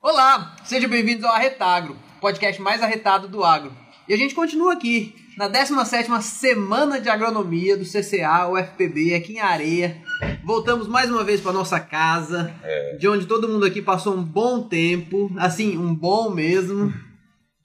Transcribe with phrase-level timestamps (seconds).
[0.00, 3.72] Olá, sejam bem-vindos ao Arretagro, podcast mais arretado do agro.
[4.08, 9.40] E a gente continua aqui na 17ª Semana de Agronomia do CCA, UFPB, aqui em
[9.40, 10.02] Areia.
[10.44, 12.52] Voltamos mais uma vez para nossa casa,
[12.98, 16.92] de onde todo mundo aqui passou um bom tempo, assim, um bom mesmo.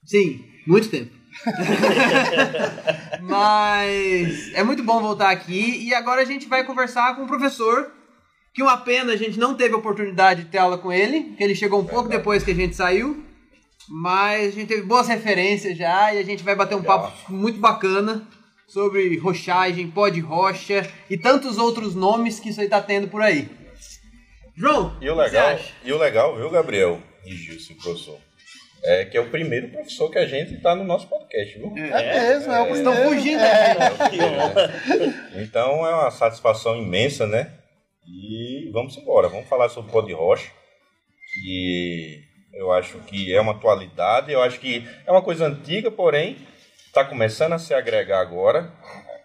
[0.06, 1.17] Sim, muito tempo.
[3.22, 5.86] Mas é muito bom voltar aqui.
[5.86, 7.92] E agora a gente vai conversar com o professor,
[8.54, 11.56] que uma pena a gente não teve oportunidade de ter aula com ele, que ele
[11.56, 13.24] chegou um pouco depois que a gente saiu,
[13.88, 17.60] mas a gente teve boas referências já e a gente vai bater um papo muito
[17.60, 18.28] bacana
[18.68, 23.22] sobre rochagem, pó de rocha e tantos outros nomes que isso aí tá tendo por
[23.22, 23.50] aí.
[24.56, 28.27] João, E o legal, e o legal, viu, Gabriel e Gilson, professor?
[28.84, 31.74] É que é o primeiro professor que a gente tá no nosso podcast, viu?
[31.76, 33.16] É mesmo, é o Estão primeiro.
[33.16, 33.76] fugindo É.
[33.76, 34.18] daqui.
[35.36, 37.52] Então é uma satisfação imensa, né?
[38.08, 40.50] E vamos embora, vamos falar sobre pó de rocha,
[41.34, 46.38] que eu acho que é uma atualidade, eu acho que é uma coisa antiga, porém
[46.88, 48.72] está começando a se agregar agora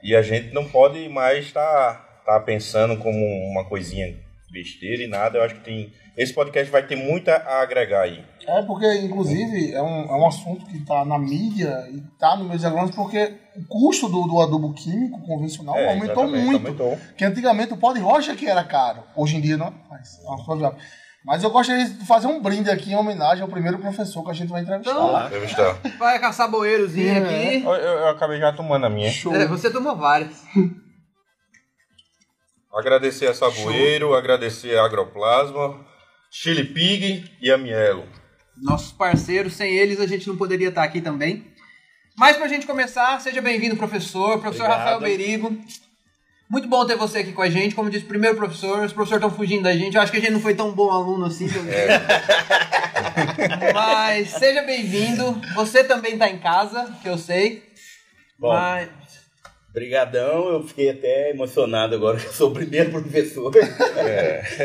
[0.03, 4.15] e a gente não pode mais estar tá, pensando como uma coisinha
[4.51, 5.39] besteira e nada.
[5.39, 8.23] Eu acho que tem esse podcast vai ter muito a agregar aí.
[8.47, 12.45] É porque, inclusive, é um, é um assunto que está na mídia e está no
[12.45, 16.57] meio agrônomos porque o custo do, do adubo químico convencional É, aumentou muito.
[16.67, 16.99] aumentou.
[17.17, 19.03] Que antigamente o pó de rocha que era caro.
[19.17, 20.19] Hoje em dia não é mais.
[20.19, 20.73] É
[21.25, 24.35] Mas eu gostaria de fazer um brinde aqui em homenagem ao primeiro professor que a
[24.35, 24.91] gente vai entrevistar.
[24.93, 25.79] Então, Entrevistar.
[25.99, 27.19] Vai caçar boeirozinho É.
[27.19, 27.65] aqui.
[27.65, 29.11] Eu, eu- eu acabei já tomando a minha.
[29.11, 29.35] Show.
[29.37, 30.43] É, você tomou várias.
[32.75, 35.85] Agradecer a Saboeiro, agradecer a Agroplasma,
[36.31, 38.05] Chili Pig e a Mielo.
[38.57, 41.47] Nossos parceiros, sem eles a gente não poderia estar aqui também.
[42.17, 44.79] Mas pra gente começar, seja bem-vindo, professor, professor Obrigado.
[44.79, 45.59] Rafael Berigo.
[46.51, 49.35] Muito bom ter você aqui com a gente, como disse, primeiro professor, os professores estão
[49.35, 51.49] fugindo da gente, eu acho que a gente não foi tão bom aluno assim.
[51.49, 51.65] jeito.
[53.73, 57.63] Mas seja bem-vindo, você também tá em casa, que eu sei.
[58.39, 58.53] Bom.
[58.53, 58.91] Mas
[59.73, 63.51] Brigadão, eu fiquei até emocionado agora que eu sou o primeiro professor.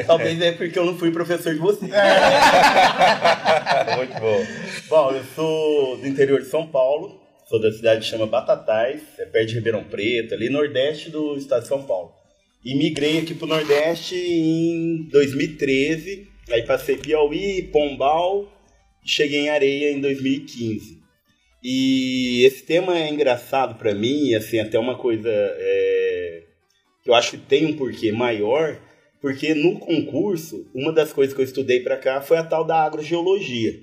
[0.06, 1.90] Talvez é porque eu não fui professor de vocês.
[3.96, 4.46] Muito bom.
[4.90, 9.26] Bom, eu sou do interior de São Paulo, sou da cidade que chama Batatais, é
[9.26, 12.12] perto de Ribeirão Preto, ali nordeste do estado de São Paulo.
[12.66, 18.52] E migrei aqui pro Nordeste em 2013, aí passei Piauí, Pombal,
[19.06, 20.97] e cheguei em Areia em 2015.
[21.70, 26.44] E esse tema é engraçado para mim, assim, até uma coisa é,
[27.04, 28.80] que eu acho que tem um porquê maior,
[29.20, 32.78] porque no concurso, uma das coisas que eu estudei para cá foi a tal da
[32.82, 33.82] agrogeologia.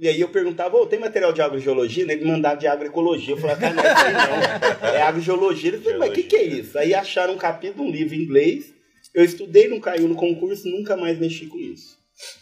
[0.00, 2.10] E aí eu perguntava, ô, tem material de agrogeologia?
[2.10, 3.34] Ele mandava de agroecologia.
[3.34, 4.88] Eu falava, cara, não, isso aí não.
[4.94, 5.72] É agrogeologia.
[5.72, 6.78] Ele falou, mas o que, que é isso?
[6.78, 8.72] Aí acharam um capítulo, um livro em inglês.
[9.12, 11.95] Eu estudei, não caiu no concurso, nunca mais mexi com isso.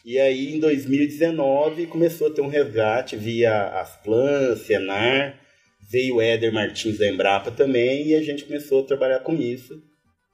[0.05, 5.41] E aí, em 2019, começou a ter um resgate via Asplan, Senar,
[5.91, 9.83] veio o Éder Martins da Embrapa também, e a gente começou a trabalhar com isso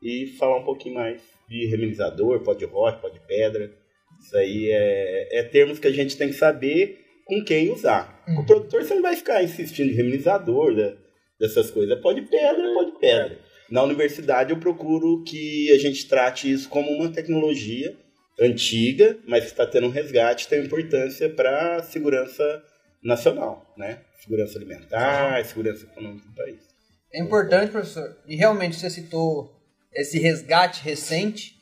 [0.03, 3.71] e falar um pouquinho mais de reminizador, pó de rocha, pó de pedra.
[4.21, 8.25] Isso aí é, é termos que a gente tem que saber com quem usar.
[8.39, 10.97] O produtor você não vai ficar insistindo em reminizador, né,
[11.39, 11.97] dessas coisas.
[11.97, 13.39] É pó de pedra, é pó de pedra.
[13.71, 17.97] Na universidade eu procuro que a gente trate isso como uma tecnologia
[18.41, 22.63] antiga, mas que está tendo um resgate, tem importância para a segurança
[23.03, 24.01] nacional, né?
[24.19, 26.63] Segurança alimentar, segurança econômica do país.
[27.13, 29.61] é importante, professor, e realmente você citou
[29.93, 31.59] esse resgate recente.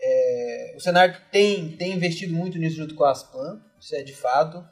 [0.00, 4.12] É, o Senar tem, tem investido muito nisso junto com a Asplan, isso é de
[4.12, 4.64] fato.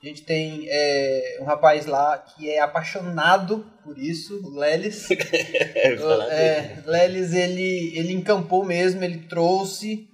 [0.00, 5.08] A gente tem é, um rapaz lá que é apaixonado por isso, o Lelis.
[5.98, 10.08] falar é, Lelis, ele, ele encampou mesmo, ele trouxe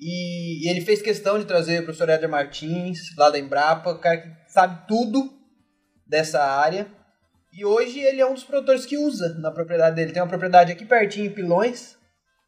[0.00, 3.98] e, e ele fez questão de trazer o professor Éder Martins, lá da Embrapa, o
[3.98, 5.32] cara que sabe tudo
[6.06, 6.86] dessa área.
[7.52, 10.12] E hoje ele é um dos produtores que usa na propriedade dele.
[10.12, 11.96] Tem uma propriedade aqui pertinho em Pilões.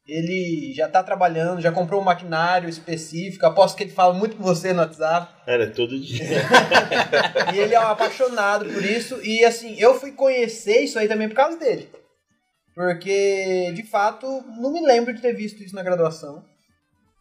[0.06, 3.44] Ele já está trabalhando, já comprou um maquinário específico.
[3.47, 5.32] Aposto que ele fala muito com você no WhatsApp.
[5.47, 6.26] Era todo dia.
[7.55, 9.20] E ele é um apaixonado por isso.
[9.25, 11.91] E assim, eu fui conhecer isso aí também por causa dele.
[12.75, 14.26] Porque, de fato,
[14.61, 16.44] não me lembro de ter visto isso na graduação.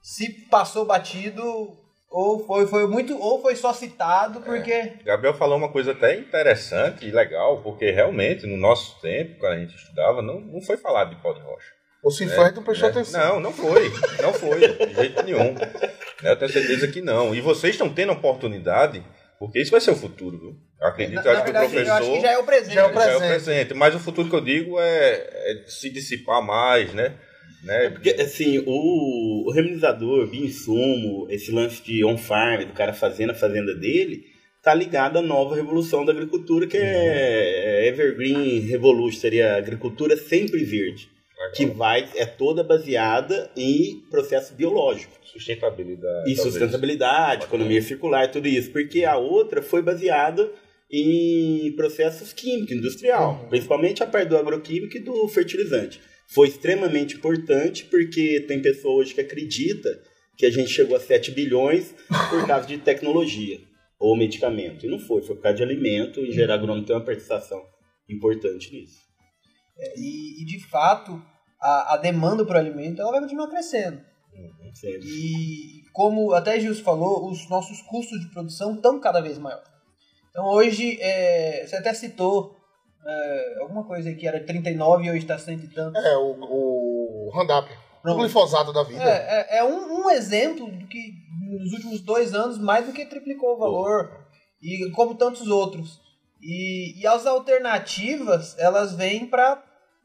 [0.01, 1.77] Se passou batido,
[2.09, 4.93] ou foi, foi muito, ou foi só citado, porque.
[5.05, 9.59] Gabriel falou uma coisa até interessante e legal, porque realmente no nosso tempo, quando a
[9.59, 11.79] gente estudava, não, não foi falado de pó de rocha.
[12.03, 12.95] O Cifrete não prestou né?
[12.95, 13.35] atenção.
[13.35, 13.91] Não, não foi.
[14.21, 15.53] Não foi, de jeito nenhum.
[15.53, 17.35] Né, Eu tenho certeza que não.
[17.35, 19.03] E vocês estão tendo a oportunidade,
[19.37, 20.55] porque isso vai ser o futuro, viu?
[20.79, 22.73] Eu acredito Na, que na o verdade, professor eu acho que já é o presente.
[22.73, 22.95] Já é o né?
[22.95, 23.27] já é o presente.
[23.29, 23.73] presente.
[23.73, 27.15] Mas o futuro que eu digo é, é se dissipar mais, né?
[27.63, 27.89] Né?
[27.89, 33.75] Porque, assim, o, o remunizador, bioinsumo, esse lance de on-farm, do cara fazendo a fazenda
[33.75, 34.25] dele,
[34.61, 40.15] tá ligado à nova revolução da agricultura, que é, é Evergreen Revolution, seria a agricultura
[40.15, 41.09] sempre verde,
[41.53, 45.13] que vai, é toda baseada em processo biológico.
[45.23, 46.29] Sustentabilidade.
[46.29, 46.41] E talvez.
[46.41, 48.71] sustentabilidade, economia circular, tudo isso.
[48.71, 50.51] Porque a outra foi baseada
[50.91, 56.01] em processos químicos, industrial, principalmente a parte do agroquímico e do fertilizante.
[56.31, 60.01] Foi extremamente importante porque tem pessoa hoje que acredita
[60.37, 61.93] que a gente chegou a 7 bilhões
[62.29, 63.59] por causa de tecnologia
[63.99, 64.85] ou medicamento.
[64.85, 66.21] E não foi, foi por causa de alimento.
[66.21, 67.61] E gerar agrônomo tem uma participação
[68.07, 68.99] importante nisso.
[69.97, 71.21] E, e, de fato,
[71.59, 74.01] a, a demanda por alimento ela vai continuar crescendo.
[74.73, 75.07] Sempre.
[75.07, 79.67] E como até Gilson falou, os nossos custos de produção estão cada vez maiores.
[80.29, 82.55] Então hoje, é, você até citou
[83.05, 85.97] é, alguma coisa que era 39 e hoje está cento e tanto.
[85.97, 87.31] É, o, o.
[88.05, 89.03] O glifosato da vida.
[89.03, 91.13] É, é, é um, um exemplo do que
[91.49, 94.09] nos últimos dois anos mais do que triplicou o valor.
[94.61, 95.99] E como tantos outros.
[96.41, 99.61] E, e as alternativas, elas vêm para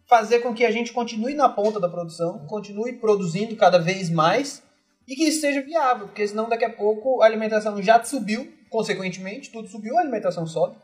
[0.08, 4.62] fazer com que a gente continue na ponta da produção, continue produzindo cada vez mais
[5.06, 9.50] e que isso seja viável, porque senão daqui a pouco a alimentação já subiu, consequentemente,
[9.50, 10.76] tudo subiu, a alimentação sobe.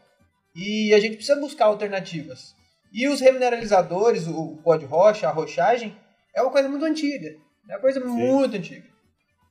[0.55, 2.55] E a gente precisa buscar alternativas.
[2.93, 5.97] E os remineralizadores, o pó de rocha, a rochagem,
[6.35, 7.37] é uma coisa muito antiga.
[7.69, 8.89] É uma coisa muito antiga.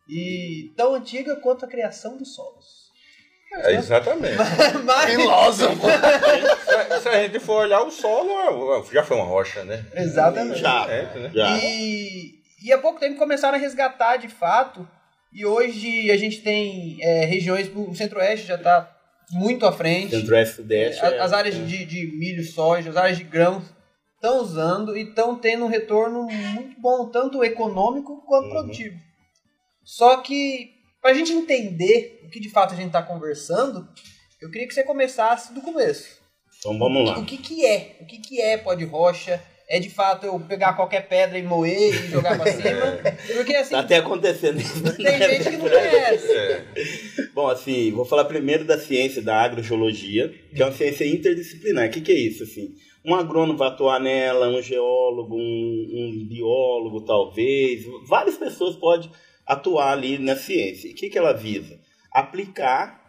[0.10, 2.90] E tão antiga quanto a criação dos solos.
[3.54, 4.36] É, exatamente.
[4.84, 5.82] Mas, Filósofo.
[5.82, 9.86] se, se a gente for olhar o solo, já foi uma rocha, né?
[9.96, 10.60] exatamente.
[10.60, 11.32] Já, É, né?
[11.34, 11.58] já.
[11.58, 14.88] E, e há pouco tempo começaram a resgatar de fato.
[15.32, 18.96] E hoje a gente tem é, regiões, o centro-oeste já está
[19.32, 20.12] muito à frente.
[20.16, 21.06] Centro-Oeste e Sudeste.
[21.06, 23.64] A- é- As áreas de, de milho, soja, as áreas de grãos
[24.16, 28.50] estão usando e estão tendo um retorno muito bom, tanto econômico quanto Uhum.
[28.52, 28.98] produtivo.
[29.84, 30.72] Só que,
[31.02, 33.88] para a gente entender o que de fato a gente está conversando,
[34.42, 36.20] eu queria que você começasse do começo.
[36.60, 37.18] Então vamos lá.
[37.18, 37.98] O que, que é?
[38.02, 39.42] O que, que é pó de rocha?
[39.72, 43.00] É de fato eu pegar qualquer pedra e moer e jogar pra cima?
[43.36, 44.82] Porque assim, Tá até acontecendo isso.
[44.98, 46.32] tem gente que não conhece.
[46.32, 46.66] É.
[47.36, 51.88] Bom, assim, vou falar primeiro da ciência da agrogeologia, que é uma ciência interdisciplinar.
[51.88, 52.70] O que, que é isso, assim?
[53.06, 55.40] Um agrônomo vai atuar nela, um geólogo, um,
[55.94, 57.86] um biólogo, talvez.
[58.08, 59.10] Várias pessoas podem
[59.46, 60.88] atuar ali na ciência.
[60.88, 61.80] E o que, que ela visa?
[62.12, 63.00] Aplicar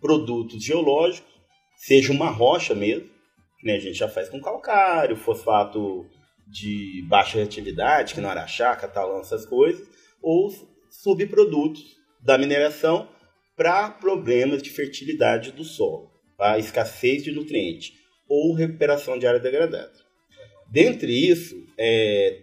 [0.00, 1.30] produtos geológicos,
[1.76, 3.08] seja uma rocha mesmo,
[3.60, 6.08] que nem a gente já faz com calcário, fosfato
[6.48, 9.86] de baixa reatividade, que não araxá, catalão, essas coisas,
[10.22, 10.50] ou
[10.90, 11.82] subprodutos
[12.22, 13.08] da mineração
[13.54, 17.92] para problemas de fertilidade do solo, para escassez de nutriente
[18.26, 19.92] ou recuperação de área degradada.
[20.70, 22.42] Dentre isso, é,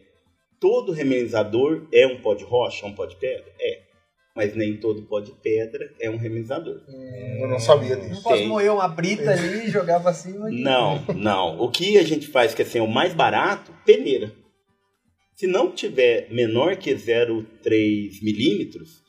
[0.59, 3.51] todo reminizador é um pó de rocha, um pó de pedra?
[3.59, 3.86] É.
[4.37, 6.79] Mas nem todo pó de pedra é um reminizador.
[7.41, 8.21] Eu não sabia Não disso.
[8.21, 8.47] posso Tem.
[8.47, 10.47] moer uma brita ali e jogar pra cima.
[10.47, 11.59] que- Não, não.
[11.59, 14.31] O que a gente faz que assim, é o mais barato, peneira.
[15.35, 19.01] Se não tiver menor que 0,3 milímetros,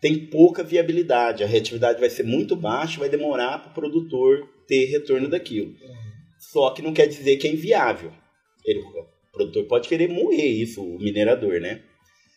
[0.00, 1.42] tem pouca viabilidade.
[1.42, 5.74] A reatividade vai ser muito baixa, vai demorar para o produtor ter retorno daquilo.
[6.38, 8.12] Só que não quer dizer que é inviável.
[8.64, 11.82] Ele- o produtor pode querer moer isso, o minerador, né?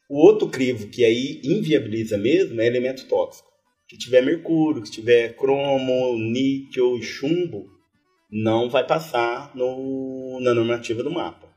[0.10, 3.48] O outro crivo que aí inviabiliza mesmo é elemento tóxico.
[3.88, 7.68] Que tiver mercúrio, que tiver cromo, níquel e chumbo,
[8.32, 11.48] não vai passar no, na normativa do mapa.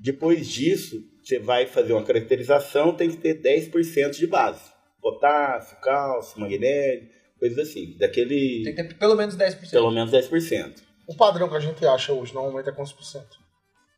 [0.00, 4.72] Depois disso, você vai fazer uma caracterização, tem que ter 10% de base.
[5.00, 7.08] Potássio, cálcio, magnésio,
[7.38, 7.96] coisas assim.
[7.98, 9.70] Daquele, Tem que ter pelo menos 10%.
[9.70, 10.82] pelo menos 10%.
[11.06, 13.43] O padrão que a gente acha hoje normalmente é quantos por cento?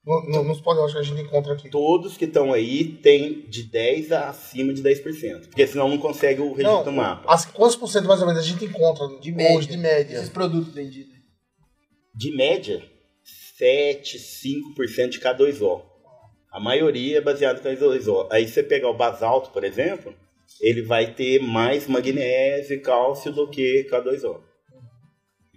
[0.06, 1.68] No, no, nos podcasts que a gente encontra aqui.
[1.68, 5.48] Todos que estão aí têm de 10% a acima de 10%.
[5.48, 7.32] Porque senão não consegue o registro do mapa.
[7.32, 9.58] as, quantos por cento mais ou menos a gente encontra De média.
[9.58, 10.16] hoje de média?
[10.16, 11.12] Esses produtos vendidos.
[12.14, 12.82] De média,
[13.58, 15.82] 7, 5% de K2O.
[16.52, 18.28] A maioria é baseado em K2O.
[18.30, 20.14] Aí você pegar o basalto, por exemplo,
[20.60, 24.40] ele vai ter mais magnésio e cálcio do que K2O.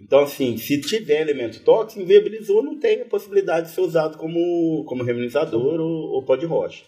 [0.00, 4.84] Então, assim, se tiver elemento tóxico, inviabilizou, não tem a possibilidade de ser usado como,
[4.86, 6.84] como reminizador ou, ou pó de rocha.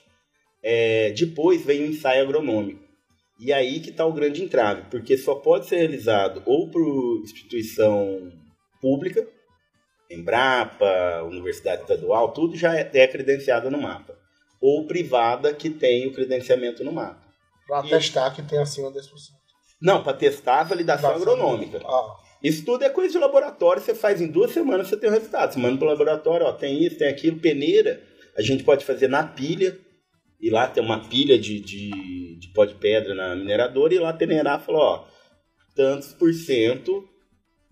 [0.63, 2.81] É, depois vem o ensaio agronômico.
[3.39, 8.33] E aí que está o grande entrave, porque só pode ser realizado ou por instituição
[8.81, 9.27] pública,
[10.11, 14.15] Embrapa, Universidade Estadual, tudo já é, é credenciado no mapa.
[14.61, 17.21] Ou privada que tem o credenciamento no mapa.
[17.67, 19.09] Pra E- testar que tem acima de 10%.
[19.81, 21.81] Não, para testar a validação Da- agronômica.
[21.85, 25.13] Ah, Isso tudo é coisa de laboratório, você faz em duas semanas, você tem o
[25.13, 25.53] resultado.
[25.53, 28.03] Você manda para o laboratório, ó, tem isso, tem aquilo, peneira,
[28.37, 29.79] a gente pode fazer na pilha,
[30.41, 34.13] e lá tem uma pilha de, de, de pó de pedra na mineradora, e lá
[34.13, 35.05] peneirar e falar, ó,
[35.77, 37.09] tantos por cento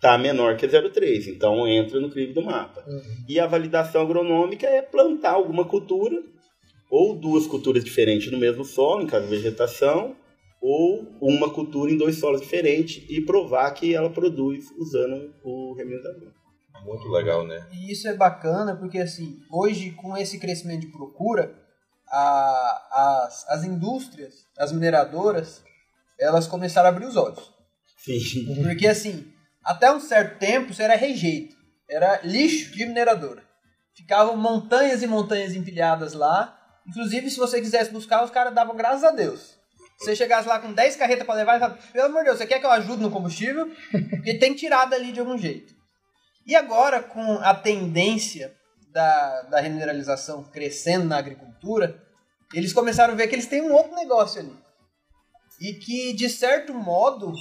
[0.00, 2.82] tá menor que 0,3, então entra no crivo do mapa.
[3.28, 6.22] E a validação agronômica é plantar alguma cultura,
[6.88, 10.16] ou duas culturas diferentes no mesmo solo, em caso de vegetação,
[10.60, 16.32] ou uma cultura em dois solos diferentes e provar que ela produz usando o reminador.
[16.84, 17.66] Muito legal, né?
[17.72, 21.54] E isso é bacana porque, assim, hoje, com esse crescimento de procura,
[22.08, 25.62] a- as, as indústrias, as mineradoras,
[26.18, 27.52] elas começaram a abrir os olhos.
[27.98, 28.18] Sim.
[28.64, 29.30] Porque, assim,
[29.64, 31.54] até um certo tempo, isso era rejeito.
[31.88, 33.42] Era lixo de mineradora.
[33.94, 36.56] Ficavam montanhas e montanhas empilhadas lá.
[36.88, 39.58] Inclusive, se você quisesse buscar, os caras davam graças a Deus.
[40.00, 42.38] Se você chegasse lá com 10 carretas para levar, e falava, pelo amor de Deus,
[42.38, 43.70] você quer que eu ajude no combustível?
[43.90, 45.74] Porque tem que tirar dali de algum jeito.
[46.46, 48.56] E agora, com a tendência
[48.90, 52.02] da, da remineralização crescendo na agricultura,
[52.54, 54.56] eles começaram a ver que eles têm um outro negócio ali.
[55.60, 57.34] E que, de certo modo,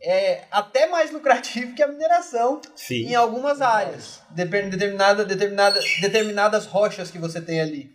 [0.00, 3.06] é até mais lucrativo que a mineração Sim.
[3.06, 7.93] em algumas áreas, determinada, determinada, determinadas rochas que você tem ali.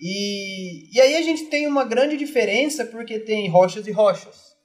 [0.00, 4.56] E, e aí a gente tem uma grande diferença porque tem rochas e rochas.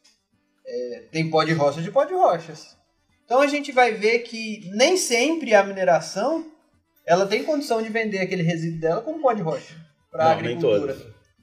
[0.65, 2.77] É, tem pó de rochas e pó de rochas.
[3.25, 6.51] Então a gente vai ver que nem sempre a mineração
[7.05, 9.75] ela tem condição de vender aquele resíduo dela como pó de rocha
[10.11, 10.95] para a nem agricultura.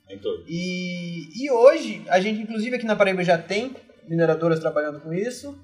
[0.09, 0.45] Nem todas.
[0.49, 3.75] E, e hoje, a gente, inclusive aqui na Paraíba já tem
[4.09, 5.59] mineradoras trabalhando com isso,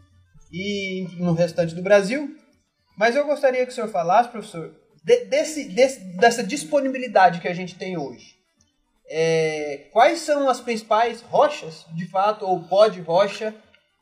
[0.53, 2.37] e no restante do Brasil.
[2.97, 4.75] Mas eu gostaria que o senhor falasse, professor,
[5.05, 8.37] de- desse, desse- dessa disponibilidade que a gente tem hoje.
[9.11, 13.55] É, quais são as principais rochas, de fato, ou pó de rocha?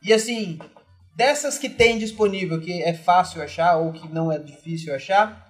[0.02, 0.58] E assim,
[1.14, 5.44] dessas que tem disponível, que é fácil achar ou que não é difícil achar,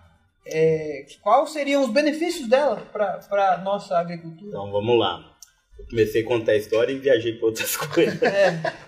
[0.47, 4.49] é, quais seriam os benefícios dela para a nossa agricultura?
[4.51, 5.36] Então vamos lá.
[5.91, 8.19] Comecei a contar a história e viajei para outras coisas.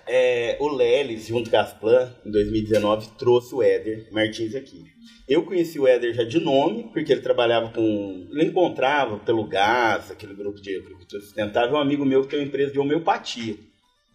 [0.07, 4.83] É, o Lelis, junto com a Asplan, em 2019, trouxe o Éder Martins aqui.
[5.27, 8.27] Eu conheci o Éder já de nome, porque ele trabalhava com.
[8.31, 12.45] Ele encontrava pelo gás, aquele grupo de agricultura sustentável, um amigo meu que tem uma
[12.45, 13.55] empresa de homeopatia.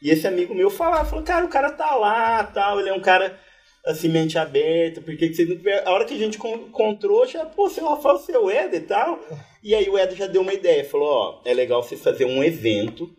[0.02, 3.00] E esse amigo meu falava, falou, cara, o cara tá lá, tal, ele é um
[3.00, 3.38] cara
[3.86, 5.58] assim, mente aberta, porque que você não...
[5.86, 9.18] a hora que a gente con- encontrou, já, pô, seu Rafael, seu Éder e tal.
[9.64, 12.44] E aí o Éder já deu uma ideia, falou, ó, é legal você fazer um
[12.44, 13.10] evento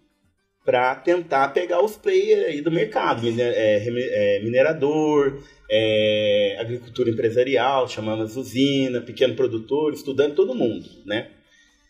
[0.64, 8.38] para tentar pegar os players aí do mercado, é, é, minerador, é, agricultura empresarial, chamamos
[8.38, 11.32] usina, pequeno produtor, estudante, todo mundo, né?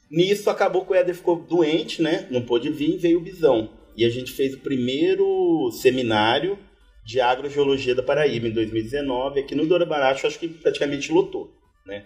[0.09, 2.25] Nisso acabou que o Éder ficou doente, né?
[2.31, 3.69] Não pôde vir, veio o Bisão.
[3.97, 6.57] E a gente fez o primeiro seminário
[7.03, 11.51] de agrogeologia da Paraíba em 2019, aqui no Baracho, acho que praticamente lotou,
[11.85, 12.05] né?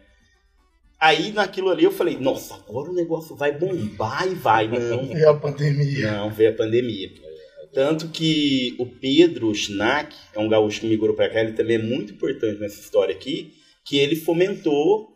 [1.00, 5.06] Aí naquilo ali eu falei, nossa, agora o negócio vai bombar e vai, não.
[5.06, 6.12] E a pandemia.
[6.12, 7.10] Não, veio a pandemia.
[7.74, 11.82] Tanto que o Pedro Schnack, é um gaúcho que migrou para cá, ele também é
[11.82, 13.54] muito importante nessa história aqui,
[13.86, 15.08] que ele fomentou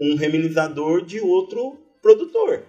[0.00, 2.62] um reminizador de outro produtor.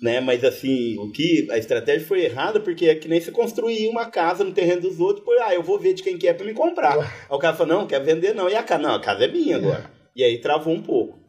[0.00, 0.20] Né?
[0.20, 4.10] Mas assim, o que a estratégia foi errada porque é que nem se construir uma
[4.10, 6.44] casa no terreno dos outros, depois, ah, eu vou ver de quem que é para
[6.44, 6.98] me comprar.
[6.98, 8.48] Aí o cara falou, não, não quer vender não.
[8.48, 9.90] E a casa, não, a casa é minha agora.
[10.14, 11.23] E aí travou um pouco.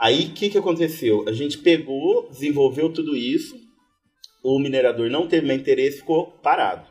[0.00, 1.28] Aí o que, que aconteceu?
[1.28, 3.54] A gente pegou, desenvolveu tudo isso,
[4.42, 6.88] o minerador não teve interesse ficou parado.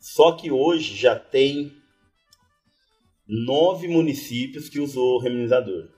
[0.00, 1.70] Só que hoje já tem
[3.28, 5.90] nove municípios que usou o reminizador.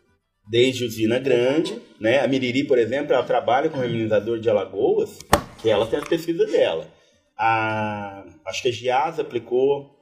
[0.51, 2.21] Desde usina grande, né?
[2.21, 5.19] A Miriri, por exemplo, ela trabalha com reminizador de Alagoas,
[5.63, 6.91] que ela tem as pesquisas dela.
[7.37, 9.98] A, acho que a Giasa aplicou,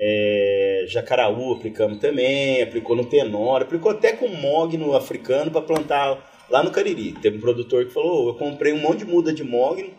[0.00, 6.62] é, Jacaraú aplicamos também, aplicou no Tenor, aplicou até com mogno africano para plantar lá
[6.62, 7.12] no Cariri.
[7.12, 9.90] Teve um produtor que falou: "Ô, eu comprei um monte de muda de mogno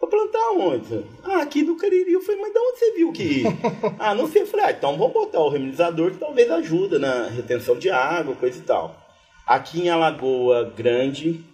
[0.00, 1.04] Pra plantar onde?
[1.22, 2.14] Ah, aqui no Cariri.
[2.14, 3.42] Eu falei, mas de onde você viu que...
[3.98, 4.42] ah, não sei.
[4.42, 8.34] Eu falei, ah, então vamos botar o reminizador que talvez ajuda na retenção de água,
[8.34, 8.96] coisa e tal.
[9.46, 11.44] Aqui em Alagoa Grande,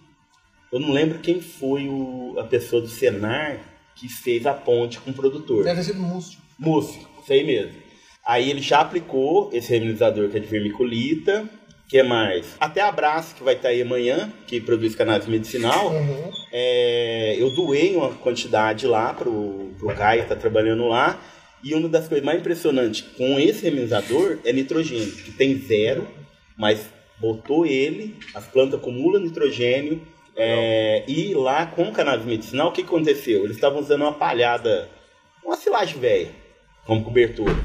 [0.71, 3.59] eu não lembro quem foi o, a pessoa do Senar
[3.95, 5.65] que fez a ponte com o produtor.
[5.65, 6.41] Deve ter sido músculo.
[6.57, 7.86] Músculo, isso aí mesmo.
[8.27, 11.47] Aí ele já aplicou esse reminizador que é de vermiculita.
[11.87, 12.57] que mais?
[12.59, 15.93] Até Abraço, que vai estar aí amanhã, que produz cannabis medicinal.
[15.93, 16.31] Uhum.
[16.51, 21.17] É, eu doei uma quantidade lá pro, pro Caio, que tá trabalhando lá.
[21.63, 26.05] E uma das coisas mais impressionantes com esse reminizador é nitrogênio, que tem zero,
[26.57, 30.01] mas botou ele, as plantas acumulam nitrogênio.
[30.35, 33.45] é, e lá com o cannabis medicinal, o que aconteceu?
[33.45, 34.89] Eles estavam usando uma palhada,
[35.43, 36.29] uma silagem velha,
[36.85, 37.55] como cobertura.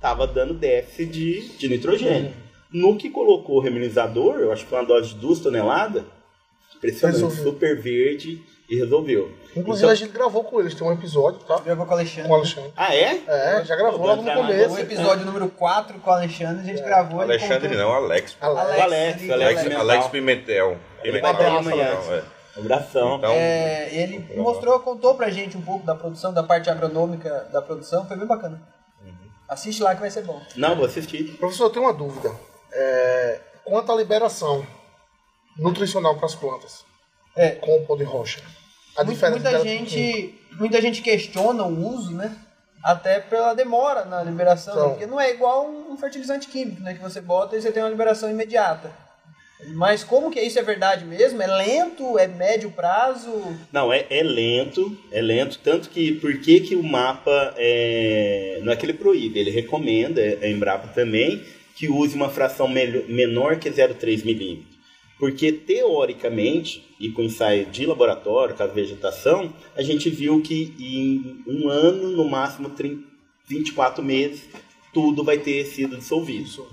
[0.00, 2.32] Estava dando déficit de, de nitrogênio.
[2.72, 6.04] No que colocou o reminizador, eu acho que foi uma dose de 2 toneladas,
[6.76, 7.44] impressionante, Resolveu.
[7.44, 8.40] super verde
[8.70, 9.30] e resolveu.
[9.56, 11.58] Inclusive Então- a gente gravou com eles, tem um episódio, tá?
[11.58, 12.28] Gravou com o Alexandre.
[12.28, 12.72] Com o Alexandre.
[12.76, 13.20] Ah, é?
[13.26, 14.74] É, já gravou no vai começo.
[14.74, 17.22] O episódio número 4 com o Alexandre, a gente gravou.
[17.24, 18.36] ele Alexandre não, Alex.
[18.40, 18.78] Alex.
[18.78, 19.80] O Alex, ele- o Alex Alex, Pimentel.
[19.80, 20.76] Alex Pimentel.
[21.02, 21.28] Pimentel.
[21.30, 22.08] abraço, Não, Alex.
[22.10, 22.22] é.
[22.56, 23.16] Abração.
[23.16, 27.60] Então, É, ele mostrou, contou pra gente um pouco da produção, da parte agronômica da
[27.60, 28.60] produção, foi bem bacana.
[29.50, 30.40] Assiste lá que vai ser bom.
[30.56, 31.36] Não, vou assistir.
[31.36, 32.30] Professor, eu tenho uma dúvida.
[32.72, 34.64] É, quanto à liberação
[35.58, 36.84] nutricional para as plantas
[37.36, 38.40] É, com o pó de rocha?
[38.96, 42.36] A muita dela- gente, muita gente questiona o uso, né?
[42.82, 44.84] Até pela demora na liberação, Então.
[44.86, 44.92] né?
[44.92, 46.94] porque não é igual um fertilizante químico, né?
[46.94, 48.90] Que você bota e você tem uma liberação imediata.
[49.68, 51.40] Mas como que isso é verdade mesmo?
[51.42, 52.18] É lento?
[52.18, 53.30] É médio prazo?
[53.72, 58.72] Não, é, é lento, é lento, tanto que por que, que o mapa é, não
[58.72, 61.42] é que ele proíbe, ele recomenda, a Embrapa também,
[61.76, 64.70] que use uma fração menor que 0,3 milímetros.
[65.18, 71.42] Porque teoricamente, e com ensaio de laboratório, com a vegetação, a gente viu que em
[71.46, 73.02] um ano, no máximo 30,
[73.46, 74.48] 24 meses,
[74.94, 76.66] tudo vai ter sido dissolvido.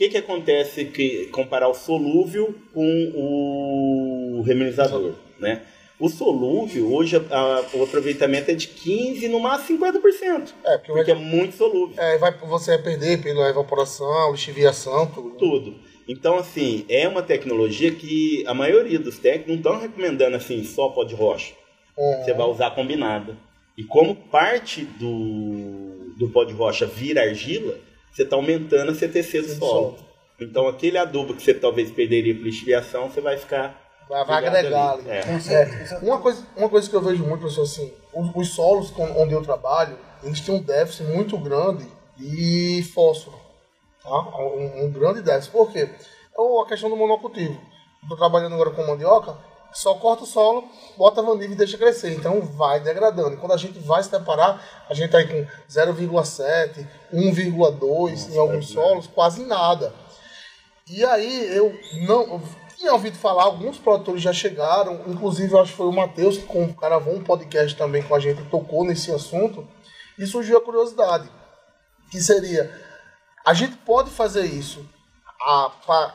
[0.00, 5.60] O que, que acontece que comparar o solúvel com o reminizador, né?
[5.98, 10.54] O solúvel, hoje a- o aproveitamento é de 15, no máximo 50%.
[10.64, 15.30] É, porque, Porque é muito solúvel, é, vai, você vai perder pela evaporação, lixiviação, tudo.
[15.36, 15.74] tudo.
[16.08, 20.88] Então, assim, é uma tecnologia que a maioria dos técnicos não estão recomendando, assim, só
[20.88, 21.52] pó de rocha.
[21.98, 22.24] Uhum.
[22.24, 23.36] Você vai usar combinada.
[23.76, 27.76] E como parte do, do pó de rocha vira argila,
[28.12, 29.98] você está aumentando a CTC do solo.
[30.40, 33.78] Então, aquele adubo que você talvez perderia por lixiviação, você vai ficar...
[34.08, 35.00] Vai, vai ligado agregar ali.
[35.02, 35.10] ali.
[35.10, 35.18] É.
[35.20, 38.90] É, você- uma, coisa, uma coisa que eu vejo muito, professor, assim, os, os solos
[38.90, 41.86] com- onde eu trabalho, eles têm um déficit muito grande
[42.16, 43.36] de fósforo.
[44.02, 44.08] Tá?
[44.38, 45.52] Um, um grande déficit.
[45.52, 45.88] Por quê?
[46.34, 47.60] Ou a questão do monocultivo.
[48.02, 49.36] Estou trabalhando agora com mandioca,
[49.72, 52.12] só corta o solo, bota a vanilha e deixa crescer.
[52.12, 53.34] Então vai degradando.
[53.34, 58.38] E quando a gente vai se deparar, a gente está aí com 0,7, 1,2 em
[58.38, 59.94] alguns solos, quase nada.
[60.88, 61.72] E aí eu
[62.06, 62.42] não eu
[62.76, 66.44] tinha ouvido falar, alguns produtores já chegaram, inclusive eu acho que foi o Matheus que
[66.44, 69.68] com- gravou um podcast também com a gente, tocou nesse assunto,
[70.18, 71.28] e surgiu a curiosidade,
[72.10, 72.74] que seria,
[73.46, 74.84] a gente pode fazer isso
[75.86, 76.14] para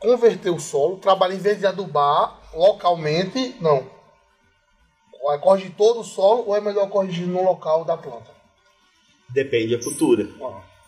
[0.00, 3.86] converter o solo, trabalhar em vez de adubar localmente, não.
[5.22, 8.30] Vai corrigir todo o solo ou é melhor corrigir no local da planta?
[9.28, 10.26] Depende da cultura.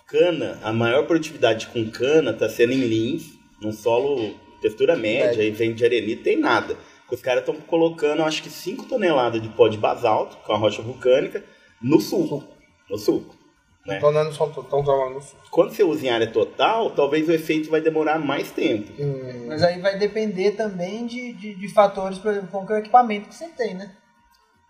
[0.06, 5.46] Cana, a maior produtividade com cana está sendo em lins, num solo textura média, É.
[5.46, 6.76] e vem de arenita, tem nada.
[7.10, 10.80] Os caras estão colocando, acho que 5 toneladas de pó de basalto, com a rocha
[10.80, 11.44] vulcânica,
[11.80, 12.42] no suco.
[12.88, 13.34] No suco.
[13.86, 13.96] Né?
[13.98, 15.38] Então não é no solo, estão trabalhando no sul.
[15.50, 18.90] Quando você usa em área total, talvez o efeito vai demorar mais tempo.
[19.00, 22.76] Hum, Mas aí vai depender também de, de, de fatores, por exemplo, como que é
[22.76, 23.92] o equipamento que você tem, né?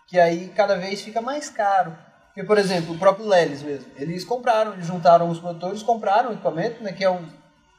[0.07, 1.97] Que aí cada vez fica mais caro.
[2.27, 6.33] Porque, por exemplo, o próprio Lelis mesmo, eles compraram, eles juntaram os produtores, compraram o
[6.33, 6.93] equipamento, né?
[6.93, 7.27] Que é um.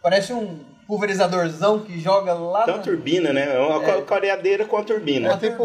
[0.01, 2.63] Parece um pulverizadorzão que joga lá.
[2.63, 3.55] Tem uma na- turbina, né?
[3.55, 4.01] É uma É.
[4.01, 5.33] coreadeira com a turbina.
[5.33, 5.63] É tipo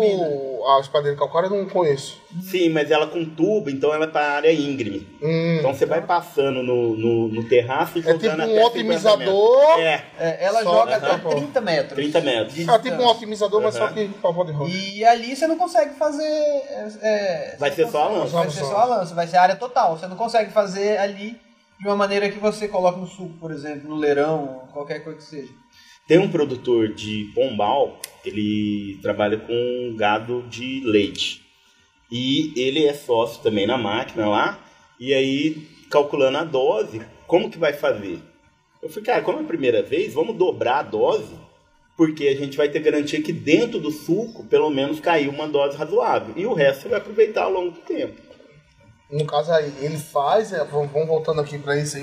[0.66, 2.20] a espadeira calcária, eu não conheço.
[2.42, 5.06] Sim, mas ela com tubo, então ela é para área íngreme.
[5.22, 8.66] Hum, Então você vai passando no, no, no terraço e é tipo até um 50
[8.66, 9.78] otimizador.
[9.80, 10.96] É, É, ela Só, joga né?
[10.96, 11.30] até Tá bom.
[11.30, 11.94] 30 metros.
[11.94, 12.54] 30 metros.
[12.54, 14.52] de É tipo um otimizador, mas só que pra pó de.
[14.98, 16.22] E ali você não consegue fazer.
[16.22, 18.36] é, é, Vai ser só a consegue- lança.
[18.38, 19.96] Vai ser só a lança, vai ser a área total.
[19.96, 21.38] Você não consegue fazer ali
[21.80, 25.24] de uma maneira que você coloca no suco, por exemplo, no leirão, qualquer coisa que
[25.24, 25.52] seja.
[26.06, 31.42] Tem um produtor de Pombal, ele trabalha com gado de leite.
[32.10, 34.58] E ele é sócio também na máquina lá.
[34.98, 38.18] E aí, calculando a dose, como que vai fazer?
[38.82, 41.34] Eu falei, cara, como é a primeira vez, vamos dobrar a dose,
[41.96, 45.76] porque a gente vai ter garantia que dentro do suco, pelo menos, caiu uma dose
[45.76, 46.32] razoável.
[46.36, 48.27] E o resto você vai aproveitar ao longo do tempo.
[49.10, 52.02] No caso aí, ele faz, é, vamos, voltando aqui pra isso aí,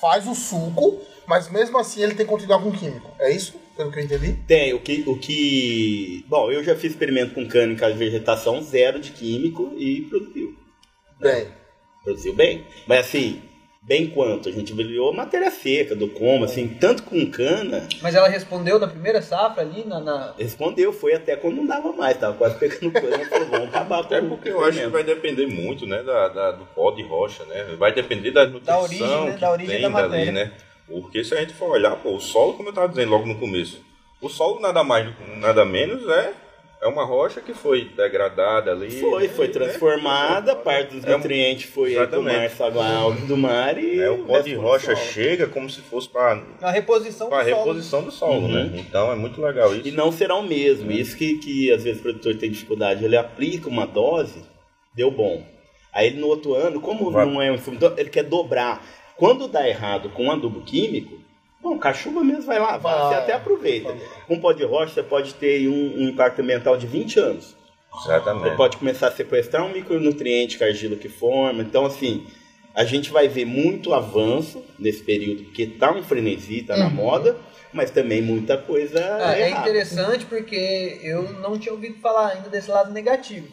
[0.00, 3.10] faz o suco, mas mesmo assim ele tem que continuar com químico.
[3.18, 3.54] É isso?
[3.76, 4.32] Pelo que eu entendi?
[4.46, 6.24] Tem, o que, o que.
[6.26, 10.56] Bom, eu já fiz experimento com casa de vegetação, zero de químico e produziu.
[11.20, 11.48] Bem.
[12.02, 12.66] Produziu bem.
[12.86, 13.42] Mas assim,
[13.88, 14.50] bem quanto?
[14.50, 18.86] A gente avaliou matéria seca, do como, assim, tanto com cana, Mas ela respondeu na
[18.86, 19.98] primeira safra ali, na.
[19.98, 23.96] na- respondeu, foi até quando não dava mais, tava quase pegando cana, falou, vamos acabar
[24.00, 27.02] com Até porque eu acho que vai depender muito, né, da, da- do pó de
[27.02, 27.74] rocha, né?
[27.78, 29.36] Vai depender da nutrição origem, né?
[29.38, 30.52] Da origem tem da dali, né?
[30.86, 33.38] Porque se a gente for olhar, pô, o solo, como eu estava dizendo logo no
[33.38, 33.80] começo,
[34.20, 36.32] o solo nada mais, nada menos é
[36.80, 38.90] é uma rocha que foi degradada ali.
[39.00, 39.52] Foi, foi né?
[39.52, 42.48] transformada, parte dos É um- nutrientes foi aí pro mar,
[42.96, 45.08] alta do mar e É, o pó de rocha do solo.
[45.12, 47.56] chega como se fosse para A reposição a do solo.
[47.64, 48.48] reposição do solo, Uhum.
[48.48, 48.70] né?
[48.76, 49.88] Então é muito legal isso.
[49.88, 50.90] E não será o mesmo.
[50.92, 53.04] Isso que, que às vezes o produtor tem dificuldade.
[53.04, 54.42] Ele aplica uma dose,
[54.94, 55.44] deu bom.
[55.92, 57.26] Aí no outro ano, como Vai.
[57.26, 58.84] não é um insumo, ele quer dobrar.
[59.16, 61.18] Quando dá errado com um adubo químico,
[61.60, 63.08] bom, cachuva mesmo vai lá, vai, Vai.
[63.08, 63.94] você até aproveita.
[64.26, 67.56] Com pó de rocha você pode ter um, um impacto ambiental de 20 anos.
[67.92, 68.56] Você Exatamente.
[68.56, 71.62] pode começar a sequestrar um micronutriente que a argila que forma.
[71.62, 72.26] Então, assim,
[72.74, 76.90] a gente vai ver muito avanço nesse período, porque tá um frenesi, tá na Uhum.
[76.92, 77.36] moda,
[77.72, 79.68] mas também muita coisa É, é errada.
[79.68, 83.48] interessante porque eu não tinha ouvido falar ainda desse lado negativo.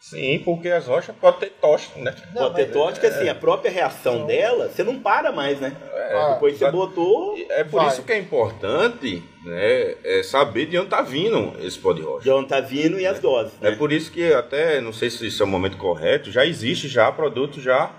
[0.00, 2.14] Sim, porque as rochas podem ter tocha, né?
[2.34, 5.76] Não, Pode ter mas- tóxica, assim, a própria reação dela, você não para mais, né?
[6.12, 7.88] Ah, Depois você botou, É por Vai.
[7.88, 12.24] isso que é importante né, é saber de onde está vindo esse pó de rocha.
[12.26, 13.76] já não tá vindo e as doses, É né?
[13.76, 17.12] por isso que até, não sei se isso é o momento correto, já existe já
[17.12, 17.90] produtos já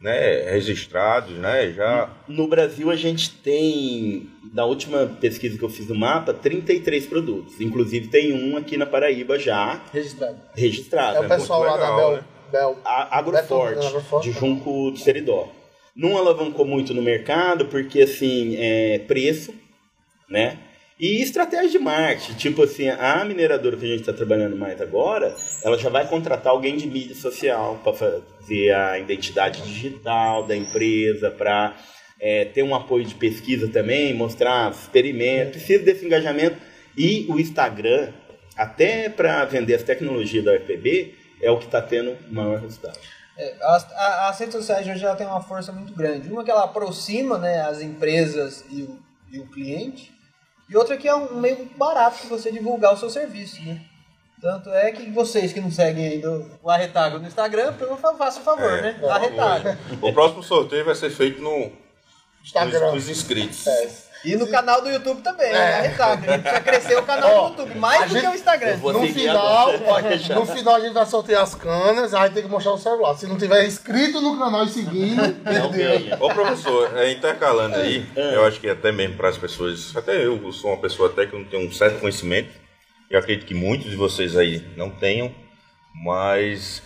[0.00, 1.72] né, registrados, né?
[1.72, 7.06] Já No Brasil a gente tem, na última pesquisa que eu fiz no mapa, 33
[7.06, 7.60] produtos.
[7.60, 10.40] Inclusive tem um aqui na Paraíba já Registrado.
[10.54, 11.16] registrado.
[11.16, 11.28] É o né?
[11.36, 12.12] pessoal lá legal, da Bel.
[12.16, 12.24] né?
[12.52, 12.78] Bel.
[12.84, 14.30] A- Agroforte, Beto- Agroforte.
[14.32, 15.48] de Junco do Seridó.
[15.96, 19.52] Não alavancou muito no mercado, porque assim, é preço,
[20.30, 20.58] né?
[20.98, 25.34] E estratégia de marketing, tipo assim, a mineradora que a gente está trabalhando mais agora,
[25.62, 31.30] ela já vai contratar alguém de mídia social para fazer a identidade digital da empresa,
[31.30, 31.76] para
[32.52, 36.56] ter um apoio de pesquisa também, mostrar experimentos, precisa desse engajamento.
[36.96, 38.12] E o Instagram,
[38.56, 42.98] até para vender as tecnologias da UFPB, é o que está tendo maior resultado.
[43.36, 46.28] É, as, a- as redes sociais hoje ela tem uma força muito grande.
[46.28, 48.98] Uma que ela aproxima né, as empresas e o,
[49.32, 50.12] e o cliente,
[50.68, 53.62] e outra que é um meio barato de você divulgar o seu serviço.
[53.62, 53.80] Né?
[54.40, 56.30] Tanto é que vocês que não seguem ainda
[56.62, 59.00] o Arretago no Instagram, por favor, faça o favor, É, né?
[59.10, 59.76] Arretago.
[60.00, 61.72] o próximo sorteio vai ser feito no
[62.44, 62.80] Instagram.
[62.86, 63.66] nos, nos inscritos.
[63.66, 64.07] É.
[64.24, 65.52] E no canal do YouTube também, É.
[65.52, 65.74] né?
[65.78, 66.24] Arretago.
[66.28, 68.76] A gente precisa crescer o canal Ó, do YouTube, mais do gente- que o Instagram.
[68.76, 70.00] No final, ó,
[70.40, 73.14] no final a gente vai sortear as canas, aí tem que mostrar o celular.
[73.16, 76.16] Se não tiver inscrito no canal e seguindo, Não ganha.
[76.20, 80.50] Ô professor, é, intercalando aí, eu acho que até mesmo para as pessoas, até eu
[80.52, 82.50] sou uma pessoa até que não tenho um certo conhecimento,
[83.10, 85.32] eu acredito que muitos de vocês aí não tenham,
[85.94, 86.82] mas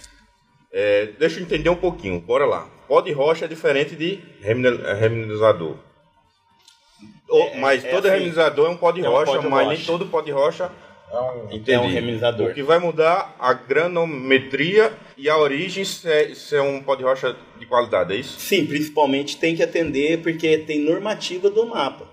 [0.73, 2.67] é, deixa eu entender um pouquinho, bora lá.
[2.89, 4.83] Pó de rocha é diferente de remine-
[7.31, 9.65] é, mas é todo assim, é um pó de é um rocha, pó de mas
[9.65, 9.77] rocha.
[9.77, 10.71] nem todo pó de rocha
[11.51, 11.73] Entendi.
[11.73, 12.47] É um.
[12.47, 16.95] O que vai mudar a granometria e a origem se é, se é um pó
[16.95, 18.41] de rocha de qualidade, é isso?
[18.41, 22.11] Sim, principalmente tem que atender porque tem normativa do mapa.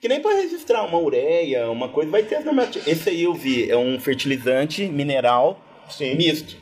[0.00, 2.86] Que nem para registrar uma ureia, uma coisa, vai ter as normativas.
[2.86, 6.14] Esse aí eu vi, é um fertilizante mineral Sim.
[6.14, 6.56] misto.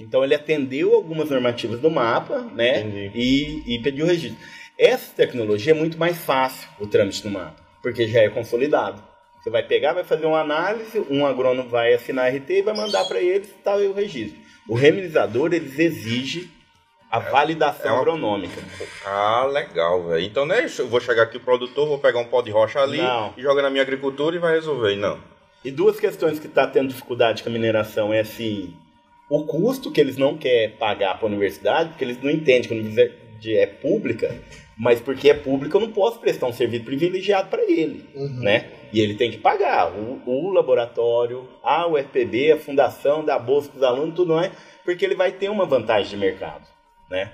[0.00, 2.80] Então ele atendeu algumas normativas do mapa, né?
[2.80, 3.10] Entendi.
[3.14, 4.38] E, e pediu registro.
[4.78, 9.02] Essa tecnologia é muito mais fácil o trâmite do mapa, porque já é consolidado.
[9.42, 13.04] Você vai pegar, vai fazer uma análise, um agrônomo vai assinar RT e vai mandar
[13.06, 14.38] para eles tá aí o registro.
[14.68, 16.48] O reminizador, eles exigem
[17.10, 18.60] a validação é uma- agronômica.
[19.06, 20.24] Ah, legal, velho.
[20.24, 22.98] Então, né, eu vou chegar aqui o produtor, vou pegar um pó de rocha ali
[22.98, 23.32] Não.
[23.36, 24.94] e joga na minha agricultura e vai resolver.
[24.96, 25.18] Não.
[25.64, 28.76] E duas questões que está tendo dificuldade com a mineração é assim,
[29.30, 32.74] o custo que eles não querem pagar para a universidade, porque eles não entendem que
[32.74, 34.36] a universidade é pública,
[34.78, 38.08] mas porque é pública eu não posso prestar um serviço privilegiado para ele,
[38.40, 38.70] né?
[38.92, 43.82] E ele tem que pagar o, o laboratório, a UFPB, a fundação, da bolsa dos
[43.82, 44.52] alunos, tudo mais,
[44.84, 46.66] porque ele vai ter uma vantagem de mercado,
[47.10, 47.32] né?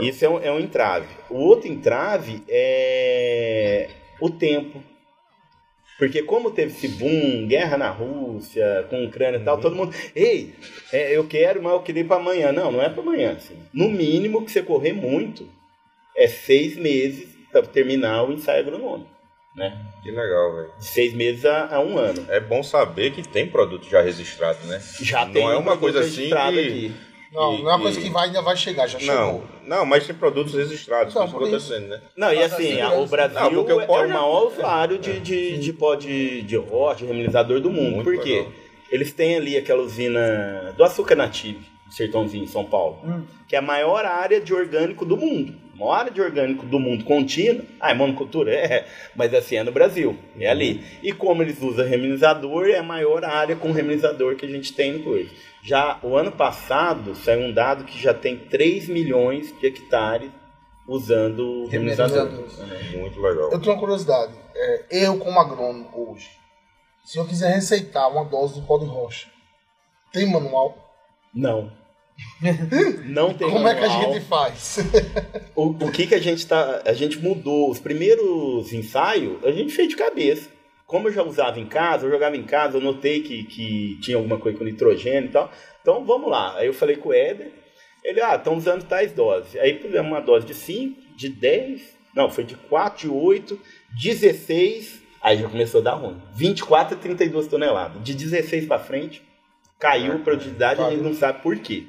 [0.00, 1.08] Isso é um, é um entrave.
[1.30, 3.88] O outro entrave é
[4.20, 4.82] o tempo.
[5.98, 9.94] Porque como teve esse boom, guerra na Rússia, com a Ucrânia e tal, todo mundo,
[10.16, 10.54] ei,
[10.92, 12.50] é, eu quero, mas eu queria ir para amanhã.
[12.50, 13.32] Não, não é para amanhã.
[13.32, 13.56] Assim.
[13.72, 15.48] No mínimo que você correr muito,
[16.16, 19.10] é seis meses para terminar o ensaio agronômico.
[19.54, 19.78] Né?
[20.02, 20.70] Que legal, velho.
[20.78, 22.24] De seis meses a, a um ano.
[22.30, 24.80] É bom saber que tem produto já registrado, né?
[25.00, 26.92] Já Não tem é um uma produto coisa assim que- aqui.
[27.30, 29.44] não, E- não é uma e- coisa que vai, ainda vai chegar, já Não, chegou.
[29.66, 32.00] não, mas tem produtos registrados, Então, isso que dizendo, né?
[32.16, 35.72] Não, e assim, a- o Brasil Não, é pó o maior usuário de, de, de
[35.74, 37.96] pó de, de rocha, de reminizador do mundo.
[37.96, 38.36] Muito Por quê?
[38.36, 38.52] legal.
[38.90, 43.22] Eles têm ali aquela usina do açúcar nativo, no Sertãozinho, em São Paulo, Hum.
[43.46, 45.54] que é a maior área de orgânico do mundo.
[45.82, 47.64] Maior área de orgânico do mundo contínua.
[47.80, 48.52] Ah, é monocultura?
[48.54, 50.84] É, mas assim, é no Brasil, é ali.
[51.02, 54.92] E como eles usam reminizador, é a maior área com reminizador que a gente tem
[54.92, 55.30] no coisa.
[55.62, 60.30] Já o ano passado saiu um dado que já tem 3 milhões de hectares
[60.86, 62.28] usando reminizador.
[62.28, 62.92] Reminizadores.
[62.96, 63.52] Muito legal.
[63.52, 64.32] Eu tenho uma curiosidade.
[64.54, 66.30] É, eu, como agrônomo hoje,
[67.04, 69.28] Se eu quiser receitar uma dose de pó de rocha,
[70.12, 70.76] tem manual?
[71.34, 71.72] Não.
[73.06, 74.14] Não tem Como é que a manual.
[74.14, 74.78] gente faz?
[75.54, 76.82] O, o que que a gente tá.
[76.84, 77.70] A gente mudou.
[77.70, 80.48] Os primeiros ensaios, a gente fez de cabeça.
[80.86, 84.16] Como eu já usava em casa, eu jogava em casa, eu notei que, que tinha
[84.16, 85.50] alguma coisa com nitrogênio e tal.
[85.80, 86.56] Então vamos lá.
[86.56, 87.52] Aí eu falei com o Éder.
[88.02, 89.54] Ele, ah, estão usando tais doses.
[89.56, 91.82] Aí pusemos uma dose de 5, de 10,
[92.14, 93.60] não, foi de 4, de 8,
[94.02, 95.00] 16.
[95.22, 96.20] Aí já começou a dar ruim.
[96.34, 98.02] 24 a 32 toneladas.
[98.02, 99.22] De 16 para frente,
[99.78, 101.84] caiu a produtividade, a gente não sabe por quê.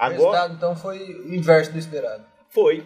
[0.00, 0.16] O Agora.
[0.16, 2.24] resultado, então, foi o inverso do esperado.
[2.48, 2.82] Foi.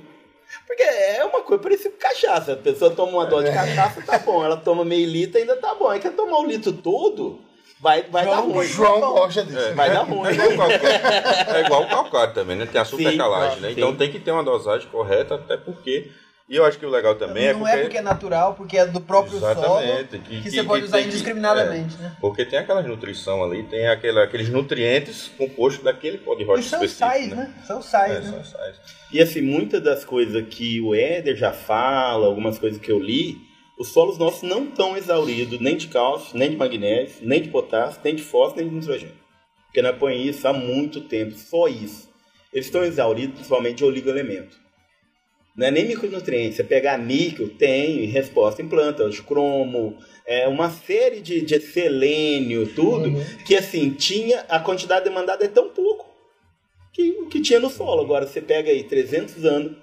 [0.66, 2.53] Porque é uma coisa parecida com cachaça.
[2.53, 4.44] A pessoa toma uma dose de cachaça, tá bom.
[4.44, 5.88] Ela toma meio litro, ainda tá bom.
[5.88, 7.40] Aí quer tomar um litro todo,
[7.81, 8.66] vai, vai dar O ruim.
[8.66, 9.74] João gosta disso.
[9.74, 10.29] Vai dar ruim.
[10.29, 12.66] É igual o calcário, é igual o calcário também, né?
[12.66, 13.68] Tem a supercalagem, né?
[13.68, 13.74] sim.
[13.74, 16.11] Então tem que ter uma dosagem correta, até porque.
[16.46, 17.74] E eu acho que o legal também é não porque.
[17.74, 20.83] é porque é natural, porque é do próprio Exatamente, solo que- que, que- você pode
[20.83, 22.14] que usar indiscriminadamente, né?
[22.20, 26.64] Porque tem aquela nutrição ali, tem aquele, aqueles nutrientes compostos daquele pó de rocha E
[26.64, 27.54] são sais, né?
[27.66, 28.30] São sais, É, né?
[28.30, 28.76] são sais.
[29.11, 33.38] E assim, muitas das coisas que o Éder já fala, algumas coisas que eu li,
[33.78, 38.00] os solos nossos não estão exauridos nem de cálcio, nem de magnésio, nem de potássio,
[38.04, 39.14] nem de fósforo, nem de nitrogênio.
[39.66, 42.09] Porque nós põe isso há muito tempo, só isso.
[42.52, 44.62] Eles estão exauridos principalmente de oligoelementos.
[45.57, 46.57] Não é nem micronutrientes.
[46.57, 51.61] Você pegar níquel, tem em resposta em planta, de cromo, é, uma série de, de
[51.61, 53.12] selênio, tudo,
[53.45, 56.12] que assim, tinha, a quantidade demandada é tão pouco
[56.93, 58.03] que o que tinha no solo.
[58.03, 59.77] Agora você pega aí 300 anos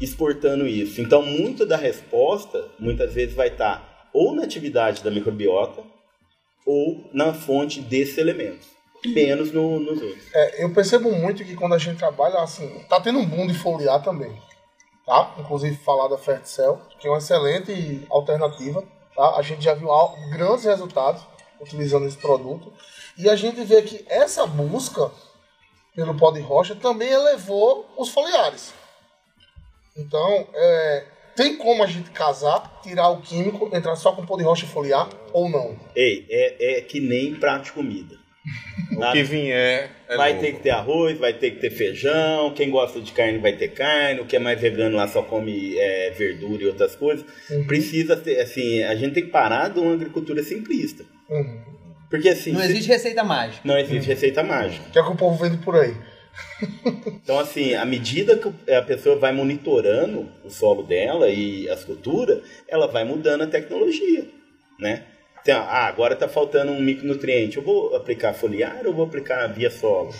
[0.00, 1.00] exportando isso.
[1.00, 5.82] Então, muito da resposta, muitas vezes, vai estar ou na atividade da microbiota
[6.66, 8.66] ou na fonte desses elementos.
[9.04, 10.34] Menos no, nos outros.
[10.34, 13.54] É, eu percebo muito que quando a gente trabalha, assim, tá tendo um boom de
[13.54, 14.34] foliar também.
[15.06, 15.34] Tá?
[15.38, 18.82] Inclusive falar da Ferticel, que é uma excelente alternativa.
[19.14, 19.36] Tá?
[19.36, 19.88] A gente já viu
[20.30, 21.22] grandes resultados
[21.60, 22.72] utilizando esse produto.
[23.16, 25.10] E a gente vê que essa busca
[25.94, 28.74] pelo pó de rocha também elevou os foliares.
[29.96, 34.42] Então, é, tem como a gente casar, tirar o químico, entrar só com pó de
[34.42, 35.78] rocha foliar ou não?
[35.94, 38.23] Ei, é, é que nem prato de comida.
[38.96, 39.90] O que vier.
[40.08, 40.46] É vai lucro.
[40.46, 42.52] ter que ter arroz, vai ter que ter feijão.
[42.54, 44.20] Quem gosta de carne vai ter carne.
[44.20, 47.24] O que é mais vegano lá só come é, verdura e outras coisas.
[47.66, 51.04] Precisa ter, assim, a gente tem que parar de uma agricultura simplista.
[51.30, 51.62] Uhum.
[52.10, 53.60] Porque assim, Não se- existe receita mágica.
[53.64, 54.86] não existe receita mágica.
[54.88, 55.94] O que é que o povo vende por aí?
[57.22, 62.42] Então, assim, à medida que a pessoa vai monitorando o solo dela e as culturas,
[62.68, 64.26] ela vai mudando a tecnologia,
[64.78, 65.04] né?
[65.44, 67.58] Então, ah, agora está faltando um micronutriente.
[67.58, 70.10] Eu vou aplicar foliar ou vou aplicar via solo?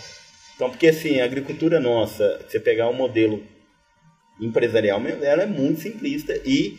[0.55, 3.43] Então, porque assim, a agricultura nossa, você pegar um modelo
[4.39, 6.77] empresarial, ela é muito simplista e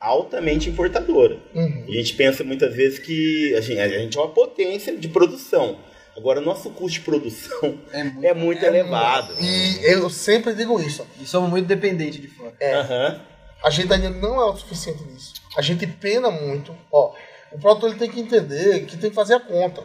[0.00, 1.38] altamente importadora.
[1.54, 1.84] Uhum.
[1.86, 5.78] A gente pensa muitas vezes que a gente, a gente é uma potência de produção.
[6.16, 9.34] Agora, o nosso custo de produção É muito, é muito elevado.
[9.38, 11.06] E eu sempre digo isso.
[11.20, 12.54] E somos muito dependentes de fora.
[12.62, 13.20] Aham.
[13.62, 15.34] A gente ainda não é o suficiente nisso.
[15.56, 16.74] A gente pena muito.
[16.90, 17.14] Ó,
[17.52, 19.82] o produtor ele tem que entender que tem que fazer a conta.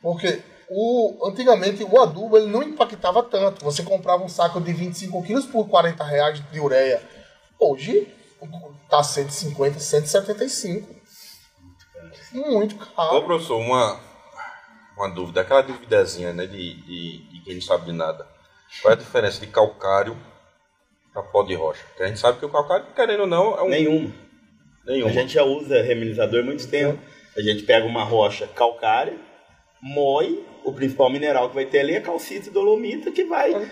[0.00, 3.64] Porque o, antigamente o adubo ele não impactava tanto.
[3.64, 7.02] Você comprava um saco de 25 quilos por 40 reais de ureia.
[7.58, 8.08] Hoje
[8.88, 11.00] tá 150, 175.
[12.32, 13.24] Muito Ô, caro.
[13.24, 14.00] professor, uma,
[14.96, 18.26] uma dúvida, aquela duvidazinha, né, de, de, de quem não sabe de nada.
[18.80, 20.16] Qual é a diferença de calcário
[21.12, 21.84] para pó de rocha?
[21.88, 23.68] Porque a gente sabe que o calcário, querendo ou não, é um.
[23.68, 24.29] Nenhuma.
[24.90, 25.08] Nenhuma.
[25.08, 26.98] A gente já usa reminizador há muito tempo.
[27.36, 29.16] A gente pega uma rocha calcária,
[29.80, 33.70] moe, o principal mineral que vai ter ali é calcita e dolomita, que vai.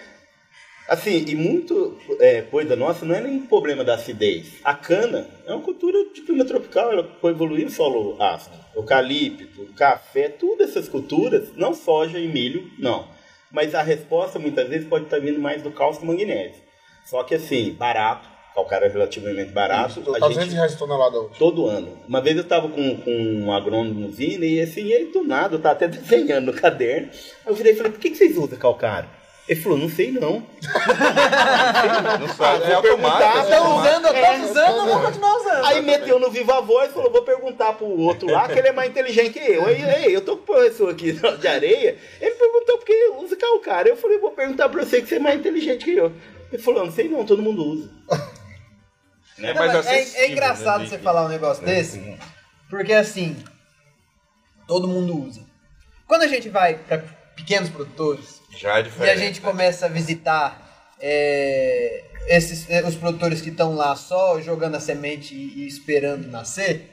[0.88, 4.60] Assim, e muito é, coisa nossa não é nem problema da acidez.
[4.62, 8.56] A cana é uma cultura de clima tropical, ela foi evoluir em solo ácido.
[8.76, 13.08] Eucalipto, café, todas essas culturas, não soja e milho, não.
[13.50, 16.62] Mas a resposta muitas vezes pode estar vindo mais do cálcio e magnésio.
[17.04, 20.00] Só que assim, barato, calcário é relativamente barato.
[20.00, 21.38] Tá a 200 gente, reais tonelada hoje.
[21.38, 21.96] todo ano.
[22.08, 25.60] Uma vez eu estava com, com um agrônomo usina e assim, ele do nada, eu
[25.60, 27.08] tava até desenhando no caderno.
[27.44, 29.08] Aí eu virei e falei, por que, que vocês usam calcário?
[29.48, 30.42] Ele falou, não sei não.
[32.20, 33.38] Não sabe, é vou perguntar, automático.
[33.38, 35.64] Estão usando, estão usando, vamos continuar usando.
[35.64, 38.72] Aí meteu no Viva Voz e falou, vou perguntar pro outro lá que ele é
[38.72, 39.64] mais inteligente que eu.
[39.64, 43.36] Aí, aí eu tô com o professor aqui de areia, ele perguntou por que usa
[43.36, 43.90] calcário.
[43.90, 46.12] Eu falei, vou perguntar pra você que você é mais inteligente que eu.
[46.52, 47.90] Ele falou, não sei não, todo mundo usa.
[49.46, 52.16] É mais mas é, acessível, é engraçado né, você falar um negócio desse,
[52.68, 53.36] porque assim,
[54.66, 55.40] todo mundo usa.
[56.06, 56.98] Quando a gente vai para
[57.36, 63.40] pequenos produtores Já é e a gente começa a visitar é, esses, é, os produtores
[63.40, 66.90] que estão lá só jogando a semente e, e esperando nascer,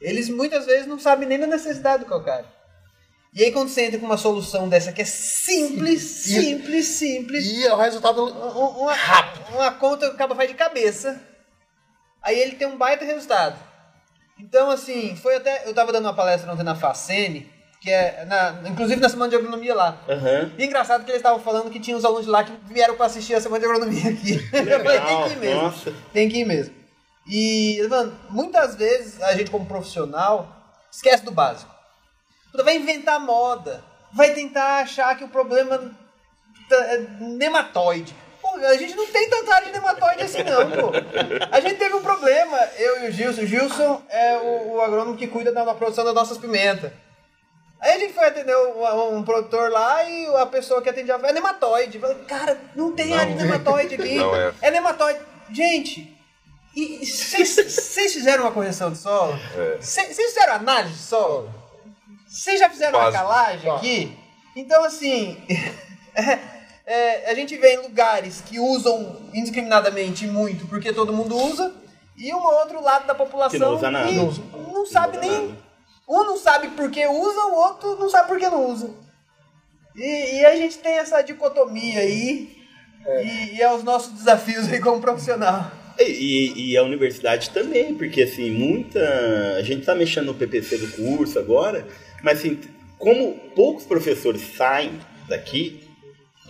[0.00, 2.46] Eles muitas vezes não sabem nem da necessidade do calcário.
[3.34, 6.40] E aí quando você entra com uma solução dessa que é simples, Sim.
[6.40, 8.94] simples, simples, E o resultado um- uma,
[9.52, 11.20] uma conta que o cara faz de cabeça,
[12.28, 13.56] aí ele tem um baita resultado.
[14.38, 15.68] Então, assim, foi até.
[15.68, 18.24] Eu tava dando uma palestra ontem na Facene, que é.
[18.24, 19.98] Na, inclusive na semana de agronomia lá.
[20.08, 20.52] Aham.
[20.56, 23.34] E engraçado que eles estavam falando que tinha uns alunos lá que vieram para assistir
[23.34, 24.34] a semana de agronomia aqui.
[24.54, 25.62] Eu falei, tem que ir mesmo.
[25.62, 25.94] nossa.
[26.12, 26.74] Tem que ir mesmo.
[27.26, 30.48] E, mano, muitas vezes a gente, como profissional,
[30.90, 31.74] esquece do básico.
[32.52, 33.82] Puta, Vai inventar moda.
[34.12, 35.78] Vai tentar achar que o problema
[36.70, 38.14] tá- é nematóide.
[38.50, 40.90] Pô, a gente não tem tanta área de nematóide assim, não, pô.
[41.50, 43.42] A gente teve um problema, eu e o Gilson.
[43.42, 46.90] O Gilson é o, o agrônomo que cuida da, da produção das nossas pimentas.
[47.80, 51.32] Aí a gente foi atender um, um produtor lá e a pessoa que atendia é
[51.32, 51.98] nematóide.
[51.98, 54.16] Falei, Cara, não tem área de nematóide aqui.
[54.16, 54.52] Não é.
[54.62, 55.20] É nematóide.
[55.50, 56.12] Gente,
[56.74, 59.38] e- vocês fizeram uma correção de solo?
[59.56, 59.76] É.
[59.80, 61.54] Vocês vocês fizeram análise de solo?
[62.26, 63.22] Vocês já fizeram uma Básico.
[63.22, 64.18] calagem aqui?
[64.56, 65.40] Então, assim,
[66.90, 71.72] é, a gente vê em lugares que usam indiscriminadamente muito porque todo mundo usa,
[72.16, 74.08] e um outro lado da população Que não usa nada.
[74.08, 74.42] que Não usa.
[74.72, 75.48] não sabe Não usa nem.
[75.48, 75.68] nada.
[76.08, 78.90] Um não sabe por que usa, o outro não sabe por que não usa.
[79.94, 82.56] E, e a gente tem essa dicotomia aí,
[83.22, 85.70] e, e é os nossos desafios aí como profissional.
[85.98, 89.00] E, e- a universidade também, porque assim, muita.
[89.58, 91.86] A gente tá mexendo no PPC do curso agora,
[92.22, 92.58] mas assim,
[92.98, 94.98] como poucos professores saem
[95.28, 95.87] daqui,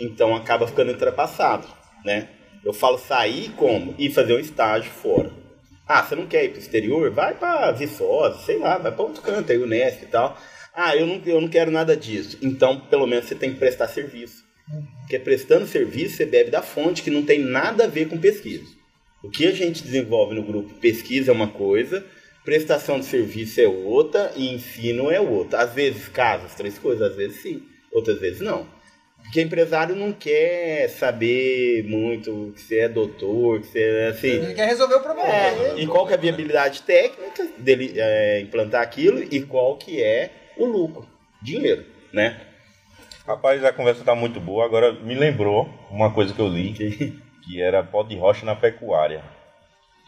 [0.01, 1.67] então acaba ficando ultrapassado,
[2.05, 2.29] né?
[2.65, 3.95] Eu falo sair como?
[3.99, 5.31] Ir fazer um estágio fora.
[5.87, 7.11] Ah, você não quer ir pro exterior?
[7.11, 10.39] Vai pra Viçosa, sei lá, vai pra outro canto aí, Unesp e tal.
[10.75, 12.37] Ah, eu não, eu não quero nada disso.
[12.43, 14.45] Então, pelo menos você tem que prestar serviço.
[15.01, 18.67] Porque prestando serviço, você bebe da fonte que não tem nada a ver com pesquisa.
[19.23, 22.05] O que a gente desenvolve no grupo pesquisa é uma coisa,
[22.45, 25.63] prestação de serviço é outra e ensino é outra.
[25.63, 28.67] Às vezes casa as três coisas, às vezes sim, outras vezes não.
[29.29, 34.29] Porque empresário não quer saber muito que você é doutor, que você é assim.
[34.29, 35.29] Ele quer resolver o problema.
[35.29, 40.03] É, e qual que é a viabilidade técnica dele é, implantar aquilo e qual que
[40.03, 41.07] é o lucro,
[41.43, 42.41] dinheiro, né?
[43.27, 44.65] Rapaz, a conversa tá muito boa.
[44.65, 46.73] Agora me lembrou uma coisa que eu li,
[47.45, 49.23] que era pó de rocha na pecuária.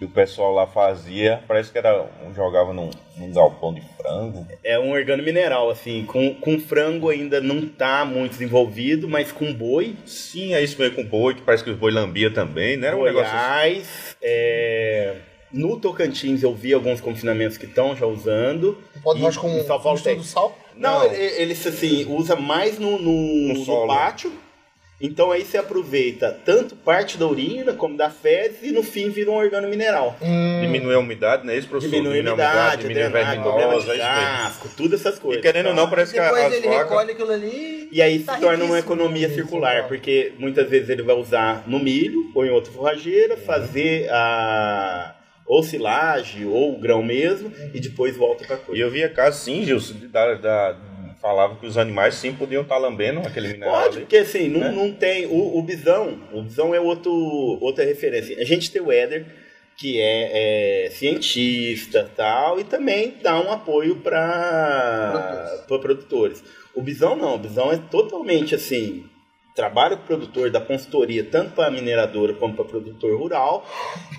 [0.00, 4.46] Que o pessoal lá fazia, parece que era um jogava num, num galpão de frango.
[4.64, 9.52] É um organo mineral, assim, com, com frango ainda não tá muito desenvolvido, mas com
[9.52, 12.86] boi, Sim, é isso mesmo com boi, que parece que os boi lambia também, né?
[12.86, 13.36] Era um negócio assim.
[13.36, 15.16] Goiás, é,
[15.52, 18.78] no Tocantins eu vi alguns confinamentos que estão já usando.
[19.02, 20.56] pode mais com mistura do sal.
[20.74, 21.12] Não, Não.
[21.12, 24.32] ele, ele, assim, usa mais no, no, No no pátio.
[25.00, 29.30] Então aí você aproveita tanto parte da urina como da fezes e no fim vira
[29.30, 30.14] um organo mineral.
[30.60, 31.56] Diminui a umidade, né?
[31.56, 31.94] Isso, professor?
[31.96, 35.42] Diminui a umidade, diminui a drenagem, problema verminosa, de é casco, tudo essas E coisas.
[35.42, 36.82] querendo ou não, parece que a- Depois as ele vacas...
[36.90, 37.88] recolhe aquilo ali.
[37.90, 41.78] E aí tá se torna uma economia circular, porque muitas vezes ele vai usar no
[41.78, 48.16] milho ou em outra forrageira, fazer a ou silagem ou o grão mesmo e depois
[48.16, 48.82] volta para E coisa.
[48.82, 50.76] eu via casos, sim, Gilson, da, da-
[51.20, 54.00] falava que os animais sim podiam estar lambendo aquele mineral Pode, ali.
[54.00, 54.72] porque assim, não, né?
[54.72, 55.26] não tem.
[55.26, 57.12] O, o bisão, o bisão é outro,
[57.60, 58.36] outra referência.
[58.40, 59.26] A gente tem o Éder,
[59.76, 66.42] que é, é cientista tal, e também dá um apoio para produtores.
[66.74, 69.04] O bisão não, o bisão é totalmente assim.
[69.54, 73.68] Trabalha com o produtor da consultoria, tanto para mineradora como para produtor rural.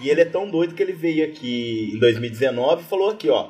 [0.03, 3.49] E ele é tão doido que ele veio aqui em 2019 e falou aqui, ó.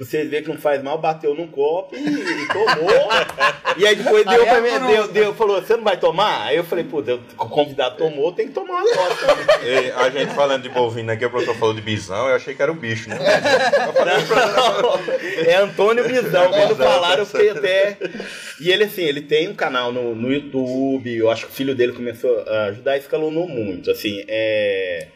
[0.00, 3.08] Vocês verem que não faz mal, bateu num copo e, e tomou.
[3.76, 6.46] e aí depois deu Aí pra mim, deu, deu, falou, você não vai tomar?
[6.46, 8.86] Aí eu falei, pô, o convidado tomou, tem que tomar uma.
[9.62, 12.62] E a gente falando de bovino aqui, o professor falou de bisão, eu achei que
[12.62, 13.18] era o bicho, né?
[15.46, 16.48] é Antônio Bizão.
[16.48, 17.98] Quando Bizão, falaram, eu tá fiquei até.
[18.58, 21.14] E ele, assim, ele tem um canal no, no YouTube.
[21.14, 23.90] Eu acho que o filho dele começou a ajudar e escalonou muito.
[23.90, 25.08] Assim, é.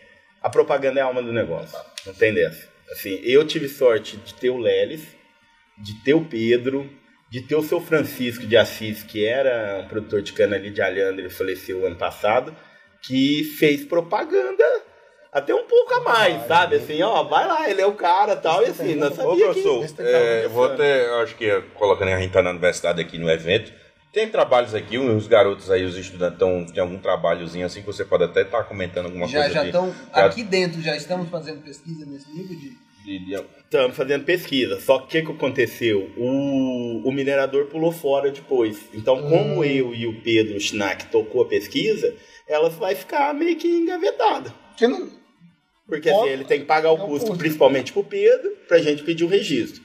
[0.43, 1.79] A propaganda é a alma do negócio.
[2.07, 2.74] Não tem dessa.
[2.93, 5.03] Assim, eu tive sorte de ter o Lelis,
[5.79, 6.89] de ter o Pedro,
[7.31, 10.81] de ter o seu Francisco de Assis, que era um produtor de cana ali de
[10.81, 12.55] Alhandra, ele faleceu ano passado,
[13.03, 14.65] que fez propaganda
[15.33, 16.77] até um pouco a mais, sabe?
[16.77, 20.03] Assim, ó, vai lá, ele é o cara tal, e assim, nós Ô, sabia que...
[20.03, 23.29] é, eu vou até, eu acho que colocando a gente tá na universidade aqui no
[23.29, 23.73] evento,
[24.15, 28.05] tem trabalhos aqui, os garotos aí, os estudantes, tão, tem algum trabalhozinho assim que você
[28.05, 31.29] pode até estar comentando alguma Já coisa já de- estão já- aqui dentro, já estamos
[31.29, 32.71] fazendo pesquisa nesse nível de.
[33.05, 34.81] de- de- Estamos fazendo pesquisa.
[34.81, 36.11] Só que o que, aconteceu?
[36.17, 38.79] O, o minerador pulou fora depois.
[38.95, 42.15] Então, como eu e o Pedro Schnack tocou a pesquisa,
[42.49, 44.55] ela vai ficar meio que engavetada.
[44.77, 45.11] Que não,
[45.87, 49.03] Porque assim, ele tem que pagar o é o custo, principalmente pro Pedro, pra gente
[49.03, 49.83] pedir o registro.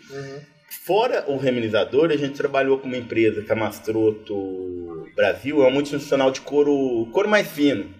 [0.69, 5.65] Fora o reminizador, a gente trabalhou com uma empresa que é a Mastroto Brasil, é
[5.65, 7.93] uma multinacional de couro, couro mais fino.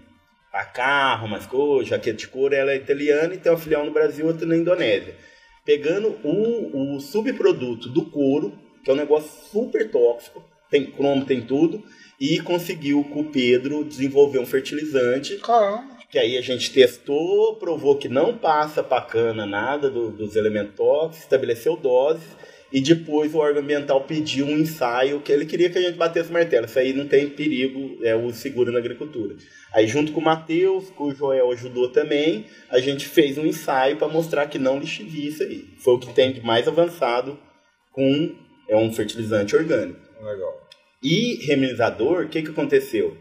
[0.52, 3.92] Para carro, mais coisa, jaqueta de couro, ela é italiana e tem uma filial no
[3.92, 5.16] Brasil e outra na Indonésia.
[5.66, 8.54] Pegando o, o subproduto do couro,
[8.84, 11.84] que é um negócio super tóxico, tem cromo, tem tudo,
[12.20, 15.98] e conseguiu com o Pedro desenvolver um fertilizante Caramba.
[16.10, 20.76] que aí a gente testou, provou que não passa pra cana nada do- dos elementos
[20.76, 22.24] tóxicos, estabeleceu doses,
[22.72, 26.30] e depois o órgão ambiental pediu um ensaio que ele queria que a gente batesse
[26.30, 26.66] o martelo.
[26.66, 29.36] Isso aí não tem perigo, é o seguro na agricultura.
[29.74, 33.98] Aí junto com o Matheus, com o Joel ajudou também, a gente fez um ensaio
[33.98, 35.66] para mostrar que não lixivia isso aí.
[35.80, 37.40] Foi o que tem de mais avançado
[37.92, 38.36] com
[38.68, 40.00] é um fertilizante orgânico.
[40.22, 40.70] Legal.
[41.02, 43.18] E reminizador, o que, que aconteceu?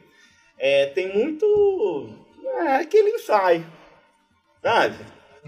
[0.59, 1.47] É, tem muito.
[2.61, 3.65] É, aquele ensaio.
[4.63, 4.97] Sabe?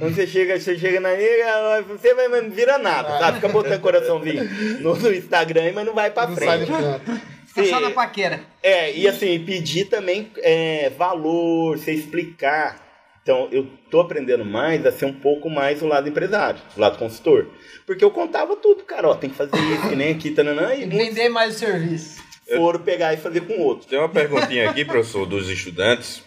[0.00, 3.34] Quando você chega, você chega na nega, você vai, não vira nada, tá?
[3.34, 4.48] Fica botando coraçãozinho
[4.80, 6.72] no, no Instagram, mas não vai pra Não frente.
[7.52, 8.40] Fica só na paquera.
[8.62, 12.88] É, e assim, pedir também é, valor, você explicar.
[13.22, 16.96] Então, eu tô aprendendo mais a ser um pouco mais o lado empresário, o lado
[16.96, 17.48] consultor.
[17.84, 20.86] Porque eu contava tudo, cara, ó, tem que fazer isso, que nem aqui, tananã, e
[20.86, 22.22] vender mais o serviço.
[22.56, 23.86] foram pegar e fazer com outro.
[23.86, 26.22] Tem uma perguntinha aqui, professor, dos estudantes.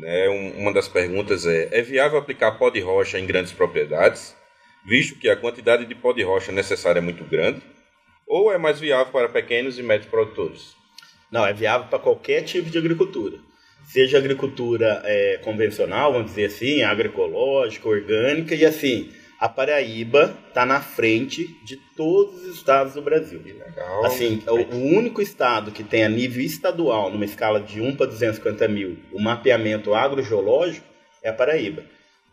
[0.00, 0.28] Né?
[0.28, 4.34] Um- uma das perguntas é: é viável aplicar pó de rocha em grandes propriedades,
[4.84, 7.60] visto que a quantidade de pó de rocha necessária é muito grande?
[8.26, 10.74] Ou é mais viável para pequenos e médios produtores?
[11.30, 13.38] Não, é viável para qualquer tipo de agricultura.
[13.84, 19.10] Seja agricultura é, convencional, vamos dizer assim, agroecológica, orgânica, e assim,
[19.40, 23.40] a Paraíba está na frente de todos os estados do Brasil.
[23.42, 24.04] Legal.
[24.04, 28.06] Assim, é o, único estado que tem a nível estadual, numa escala de 1 para
[28.06, 30.86] 250 mil, o mapeamento agrogeológico
[31.22, 31.82] é a Paraíba.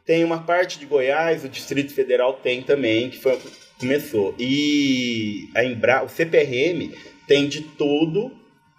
[0.05, 3.39] Tem uma parte de Goiás, o Distrito Federal tem também, que foi
[3.79, 4.35] começou.
[4.37, 6.91] E a Embra, o CPRM
[7.25, 8.31] tem de todo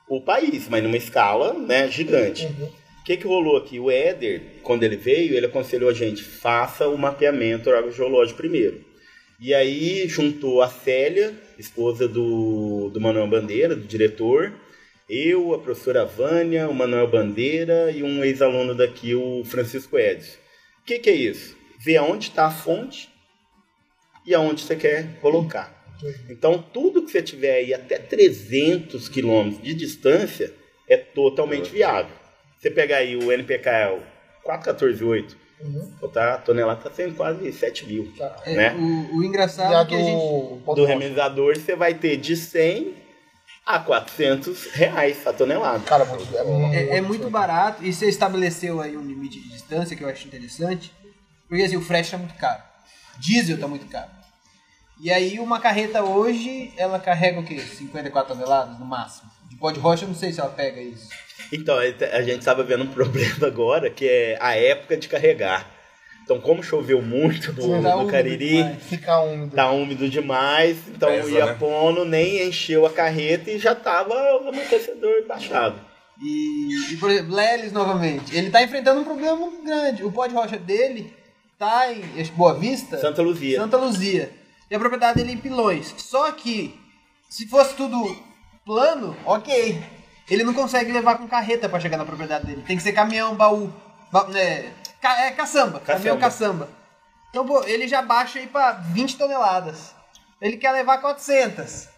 [0.09, 2.47] o país, mas numa escala né, gigante.
[2.47, 2.78] O
[3.09, 3.81] que, que rolou aqui?
[3.81, 8.85] O Éder, quando ele veio, ele aconselhou a gente, faça o mapeamento agrogeológico primeiro.
[9.41, 14.53] E aí juntou a Célia, esposa do, do Manuel Bandeira, do diretor,
[15.09, 20.37] eu, a professora Vânia, o Manuel Bandeira e um ex-aluno daqui, o Francisco Edson.
[20.83, 21.57] O que, que é isso?
[21.81, 23.09] Ver aonde está a fonte
[24.27, 25.97] e aonde você quer colocar.
[26.29, 30.53] Então, tudo que você tiver aí até 300 quilômetros de distância
[30.87, 32.18] é totalmente viável.
[32.59, 34.03] Você pegar aí o NPK é o
[34.43, 36.09] 4148, Uhum.
[36.13, 38.13] tá, a tonelada está sendo quase 7 mil.
[38.45, 38.75] É, Né?
[38.75, 40.17] o, o E engraçado é que a gente.
[40.17, 40.75] do...
[40.75, 40.87] Do
[41.61, 42.95] você vai ter de 100
[43.67, 45.81] a 400 reais a tonelada.
[45.81, 49.49] Cara, muito, é, muito, É, é muito barato e você estabeleceu aí um limite de
[49.51, 50.93] distância que eu acho interessante,
[51.49, 52.63] porque assim, o frete tá muito caro,
[53.19, 54.11] diesel tá muito caro.
[55.01, 57.61] E aí uma carreta hoje, ela carrega o quê?
[57.61, 59.31] 54 toneladas no máximo.
[59.49, 61.09] De pó de rocha eu não sei se ela pega isso.
[61.53, 65.79] Então, a gente estava vendo um problema agora, que é a época de carregar.
[66.29, 68.83] Então, como choveu muito no, tá no Cariri, demais.
[68.83, 69.57] Fica úmido.
[69.57, 72.19] tá úmido demais, então Pesa, o Iapono né?
[72.19, 74.13] nem encheu a carreta e já tava
[74.43, 75.81] o amortecedor baixado.
[76.21, 80.05] E, e, por exemplo, Lelis novamente, ele tá enfrentando um problema muito grande.
[80.05, 81.11] O pó de rocha dele
[81.59, 82.03] tá em
[82.37, 83.59] Boa Vista, Santa Luzia.
[83.59, 84.31] Santa Luzia.
[84.71, 85.95] E a propriedade dele é em Pilões.
[85.97, 86.79] Só que,
[87.31, 88.15] se fosse tudo
[88.67, 89.83] plano, ok.
[90.31, 92.63] Ele não consegue levar com carreta pra chegar na propriedade dele.
[92.67, 93.73] Tem que ser caminhão, baú.
[94.13, 94.71] Ba é,
[95.01, 95.81] ca é caçamba.
[95.81, 96.69] Caminhão caçamba.
[97.31, 99.95] Então, pô, ele já baixa aí pra 20 toneladas.
[100.41, 101.89] Ele quer levar 400.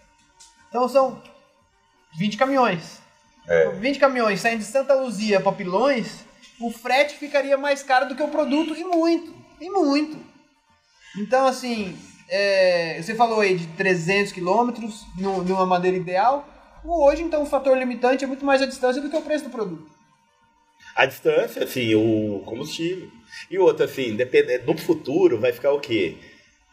[0.68, 1.22] Então são
[2.16, 2.99] 20 caminhões.
[3.49, 3.70] É.
[3.70, 6.20] 20 caminhões saindo de Santa Luzia para Pilões,
[6.61, 9.35] o frete ficaria mais caro do que o produto e muito.
[9.61, 10.18] E muito.
[11.18, 16.47] Então, assim, é, você falou aí de 300 quilômetros nu- numa madeira ideal.
[16.85, 19.51] Hoje, então, o fator limitante é muito mais a distância do que o preço do
[19.51, 19.87] produto.
[20.97, 23.09] A distância, assim, o combustível.
[23.51, 26.16] E outra, assim, dependendo do futuro, vai ficar o quê?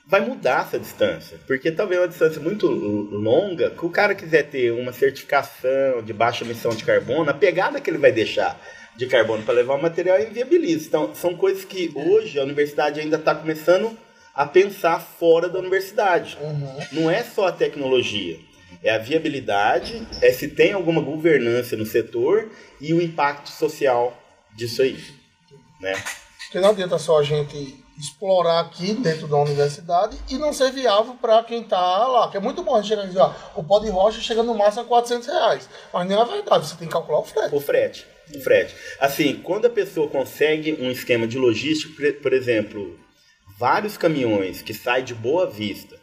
[0.05, 1.37] Vai mudar essa distância.
[1.45, 6.45] Porque talvez uma distância muito longa, que o cara quiser ter uma certificação de baixa
[6.45, 8.59] emissão de carbono, a pegada que ele vai deixar
[8.95, 10.87] de carbono para levar o material é inviabiliza.
[10.87, 13.95] Então, são coisas que hoje a universidade ainda está começando
[14.33, 16.37] a pensar fora da universidade.
[16.91, 18.39] Não é só a tecnologia.
[18.83, 22.49] É a viabilidade, é se tem alguma governança no setor
[22.79, 24.17] e o impacto social
[24.55, 24.97] disso aí.
[25.81, 25.93] Né?
[26.45, 31.15] Porque não adianta só a gente explorar aqui dentro da universidade e não ser viável
[31.15, 32.29] para quem está lá.
[32.29, 34.43] Que é muito bom a gente chegar e dizer, ó, o pó de rocha chega
[34.43, 35.69] no máximo a 400 reais.
[35.91, 37.55] Mas não é verdade, você tem que calcular o frete.
[37.55, 38.05] O frete.
[38.35, 38.75] O frete.
[38.99, 42.99] Assim, quando a pessoa consegue um esquema de logística, por- por exemplo,
[43.57, 45.99] vários caminhões que saem de Boa Vista,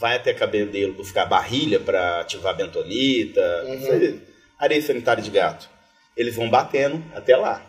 [0.00, 4.20] vai até Cabedelo buscar barrilha para ativar bentonita, Uhum.
[4.58, 5.68] areia sanitária de gato.
[6.16, 7.62] Eles vão batendo até lá.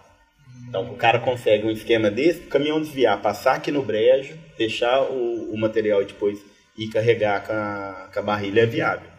[0.68, 5.02] Então, o cara consegue um esquema desse, o caminhão desviar, passar aqui no brejo, deixar
[5.04, 6.40] o, o material e depois
[6.78, 9.10] ir carregar com a, com a barrilha é viável.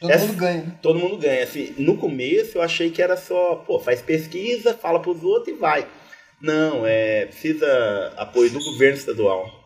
[0.00, 0.78] Todo Essa- mundo ganha, né?
[0.80, 1.42] Todo mundo ganha.
[1.42, 5.58] Assim, no começo eu achei que era só, pô, faz pesquisa, fala pros outros e
[5.58, 5.86] vai.
[6.40, 9.59] Não, é, precisa apoio do governo estadual.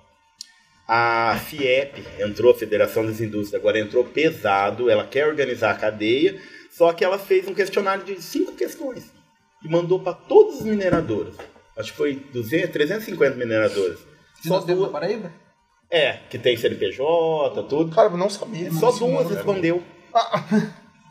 [0.86, 6.38] A FIEP entrou, a Federação das Indústrias, agora entrou pesado, ela quer organizar a cadeia,
[6.70, 9.10] só que ela fez um questionário de cinco questões
[9.64, 11.34] e mandou para todas as mineradoras.
[11.76, 13.98] Acho que foi 200, 350 mineradoras.
[14.40, 15.32] Se Só duas, Paraíba?
[15.90, 17.94] é, que tem CNPJ, tudo.
[17.94, 18.70] Cara, eu não sabia.
[18.72, 19.82] Só Esse duas respondeu.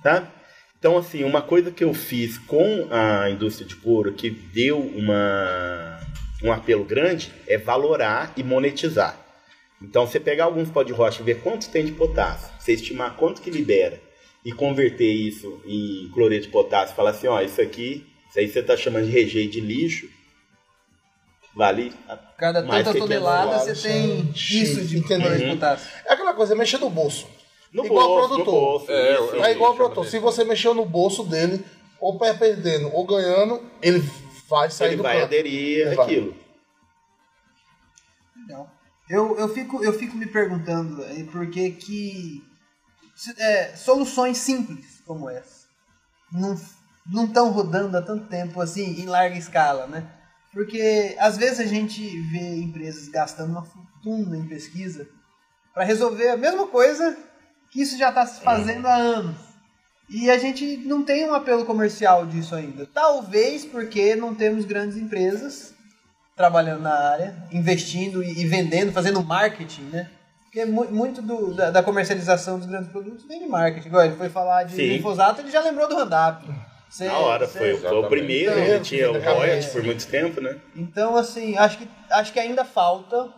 [0.04, 0.32] Tá?
[0.78, 6.00] Então, assim, uma coisa que eu fiz com a indústria de couro que deu uma,
[6.44, 9.18] um apelo grande é valorar e monetizar.
[9.84, 13.16] Então, você pegar alguns pó de rocha e ver quanto tem de potássio, você estimar
[13.18, 14.02] quanto que libera
[14.46, 18.60] e converter isso em cloreto de potássio, falar assim, ó, isso aqui, isso aí você
[18.60, 20.10] está chamando de rejeito de lixo,
[21.56, 25.90] vale a- Cada mais tanta que tonelada 500 você tem isso de cloreto de potássio.
[26.06, 27.28] É aquela coisa, é mexer no bolso.
[27.72, 28.46] no Igual bolso, produtor.
[28.54, 28.92] no bolso.
[28.92, 29.36] É, isso.
[29.36, 30.06] eu- É igual produtor.
[30.06, 31.64] Se você mexeu no bolso dele,
[32.00, 34.00] ou per- perdendo ou ganhando, ele
[34.48, 36.06] vai sair ele do vai aderir Vai.
[36.06, 36.36] àquilo.
[38.48, 38.70] Legal.
[39.10, 42.44] Eu, eu, fico, eu fico me perguntando aí por que que
[43.38, 45.68] é, soluções simples como essa
[46.32, 46.58] não
[47.06, 50.10] não estão rodando há tanto tempo assim em larga escala, né?
[50.54, 52.02] Porque às vezes a gente
[52.32, 55.08] vê empresas gastando uma fortuna em pesquisa
[55.74, 57.18] para resolver a mesma coisa
[57.72, 59.36] que isso já está se fazendo há anos.
[60.10, 62.86] E a gente não tem um apelo comercial disso ainda.
[62.86, 65.74] Talvez porque não temos grandes empresas
[66.36, 70.10] trabalhando na área, investindo e, e vendendo, fazendo marketing, né?
[70.46, 73.88] Porque mu- muito do- da, da comercialização dos grandes produtos vem de marketing.
[73.88, 74.88] Igual ele foi falar de Sim.
[74.88, 76.46] glifosato, ele já lembrou do Roundup.
[76.90, 79.72] Cê- Na hora, cê- foi, foi o primeiro, Então, ele tinha o royalties é.
[79.72, 80.56] por muito tempo, né?
[80.76, 83.30] Então, assim, acho que, acho que ainda falta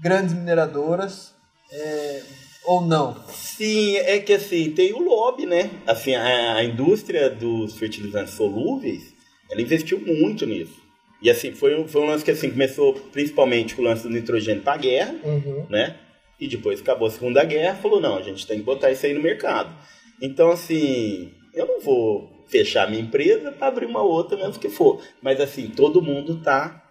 [0.00, 1.34] grandes mineradoras,
[1.70, 2.22] é,
[2.64, 3.16] ou não.
[3.28, 5.70] Sim, é que assim, tem o lobby, né?
[5.86, 9.02] Assim, a, a indústria dos fertilizantes solúveis,
[9.50, 10.80] ela investiu muito nisso.
[11.22, 14.10] E assim, foi, um- foi um lance que assim, começou principalmente com o lance do
[14.10, 15.66] nitrogênio para a guerra, Uhum.
[15.70, 15.96] né?
[16.40, 19.12] E depois acabou a Segunda Guerra, falou, não, a gente tem que botar isso aí
[19.14, 19.72] no mercado.
[20.20, 25.00] Então, assim, eu não vou fechar minha empresa para abrir uma outra, mesmo que for.
[25.22, 26.82] Mas assim, todo mundo tá,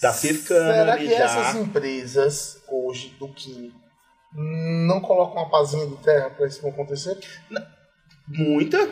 [0.00, 1.24] tá piscando Será ali que já.
[1.24, 3.78] essas empresas, hoje, do químico,
[4.32, 7.18] não colocam uma pazinha de terra para isso não acontecer?
[8.28, 8.88] Muita,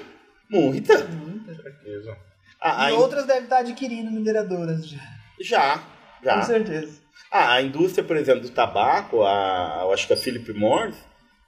[0.51, 0.99] muita.
[0.99, 2.17] Certeza.
[2.61, 4.99] A- a e in- outras devem estar adquirindo mineradoras já.
[5.41, 5.83] Já,
[6.23, 6.41] já.
[6.41, 6.99] Com certeza.
[7.31, 10.97] Ah, a indústria, por exemplo, do tabaco, a, eu acho que a Philip Morris,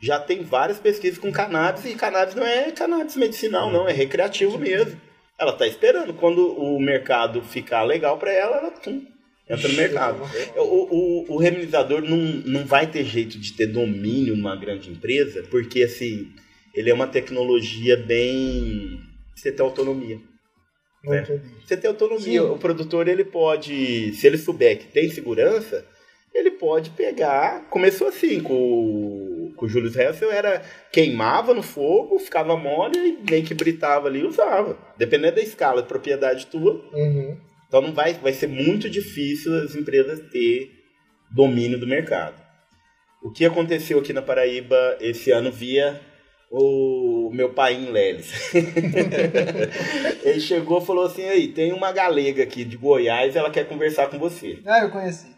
[0.00, 4.58] já tem várias pesquisas com cannabis, e cannabis não é cannabis medicinal, não, é recreativo
[4.58, 5.00] mesmo.
[5.38, 6.12] Ela tá esperando.
[6.14, 9.06] Quando o mercado ficar legal para ela, ela tum,
[9.48, 10.20] entra no mercado.
[10.56, 11.40] O, o, o
[12.02, 16.30] não, não vai ter jeito de ter domínio numa grande empresa, porque assim,
[16.74, 19.00] ele é uma tecnologia bem.
[19.34, 20.18] Você tem autonomia.
[21.05, 21.20] É.
[21.22, 21.42] entendi.
[21.66, 22.40] Você tem autonomia.
[22.42, 22.46] Sim.
[22.51, 25.84] O produtor, ele pode, se ele souber que tem segurança,
[26.34, 27.68] ele pode pegar.
[27.70, 33.30] Começou assim com, o- com o Julius Hessel, era queimava no fogo, ficava mole e
[33.30, 34.76] nem que britava ali usava.
[34.98, 36.74] Dependendo da escala de propriedade tua.
[36.92, 37.36] Uhum.
[37.66, 40.70] Então não vai, vai ser muito difícil as empresas ter
[41.30, 42.34] domínio do mercado.
[43.22, 46.01] O que aconteceu aqui na Paraíba esse ano via
[46.51, 48.53] o meu pai em Leles.
[50.24, 54.09] Ele chegou e falou assim, aí, tem uma galega aqui de Goiás, ela quer conversar
[54.09, 54.59] com você.
[54.66, 55.28] Ah, eu conheci.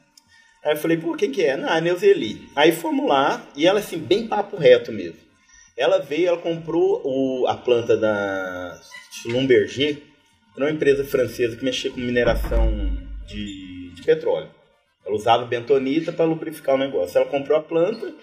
[0.65, 1.57] Aí eu falei, pô, quem que é?
[1.57, 2.49] Não, é Neuzeli.
[2.57, 5.21] Aí fomos lá, e ela assim, bem papo reto mesmo.
[5.77, 10.03] Ela veio, ela comprou o, a planta da Schlumberger, que
[10.57, 12.71] era uma empresa francesa que mexia com mineração
[13.27, 14.51] de, de petróleo.
[15.05, 17.19] Ela usava bentonita para lubrificar o negócio.
[17.19, 18.15] Ela comprou a planta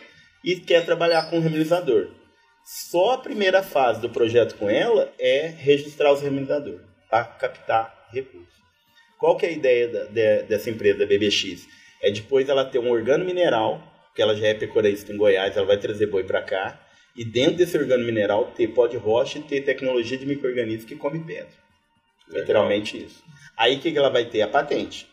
[0.44, 2.19] e quer trabalhar com o reminizador.
[2.72, 8.54] Só a primeira fase do projeto com ela é registrar os reminizadores para captar recursos.
[9.18, 11.68] Qual que é a ideia da- de- dessa empresa, da BBX?
[12.00, 13.82] É depois ela ter um organo mineral,
[14.14, 16.80] que ela já é pecuarista em Goiás, ela vai trazer boi para cá,
[17.16, 20.96] e dentro desse organo mineral ter pó de rocha e ter tecnologia de micro-organismo que
[20.96, 21.50] come pedra.
[22.28, 23.24] Literalmente isso.
[23.58, 24.44] Aí o que, que ela vai ter?
[24.44, 25.08] A patente.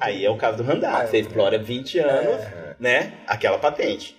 [0.00, 1.08] Aí é o caso do Randap.
[1.08, 2.42] Você explora 20 anos,
[2.80, 3.20] né?
[3.28, 4.16] Aquela patente.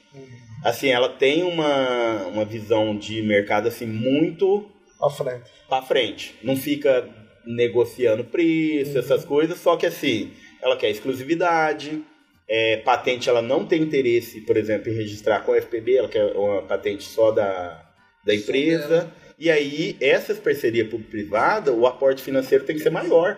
[0.66, 4.68] Assim, ela tem uma, uma visão de mercado assim muito
[5.00, 5.44] À frente.
[5.70, 6.36] para frente.
[6.42, 7.08] Não fica
[7.46, 12.04] negociando preço, essas coisas, só que assim, ela quer exclusividade,
[12.48, 16.26] é, patente ela não tem interesse, por exemplo, em registrar com a FPB, ela quer
[16.36, 17.88] uma patente só da,
[18.26, 19.12] da empresa.
[19.38, 23.38] E aí, essas parcerias público-privada, o aporte financeiro tem que ser maior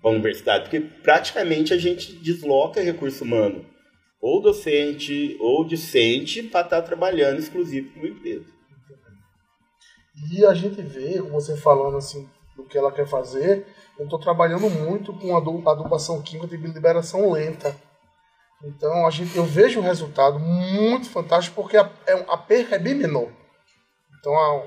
[0.00, 3.66] para a universidade, porque praticamente a gente desloca recurso humano,
[4.22, 8.46] ou docente, ou discente, para estar tá trabalhando exclusivo com uma empresa.
[10.30, 13.66] E a gente vê, você falando assim, do que ela quer fazer,
[13.98, 15.38] eu estou trabalhando muito com a
[15.72, 17.76] adubação química de liberação lenta.
[18.62, 22.78] Então a gente, eu vejo um resultado muito fantástico porque a, é, a perca é
[22.78, 23.28] bem menor.
[24.20, 24.62] Então a,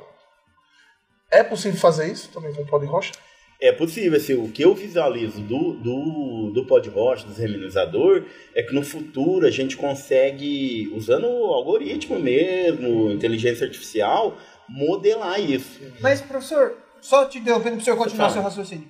[1.32, 3.14] é possível fazer isso também com o pó de rocha?
[3.60, 8.26] É possível, assim, o que eu visualizo do, do, do pó de rocha, do reminizador,
[8.54, 14.38] é que no futuro a gente consegue, usando o algoritmo mesmo, inteligência artificial,
[14.68, 15.80] modelar isso.
[16.02, 18.88] Mas, professor, só te interrompendo para o senhor continuar seu raciocínio.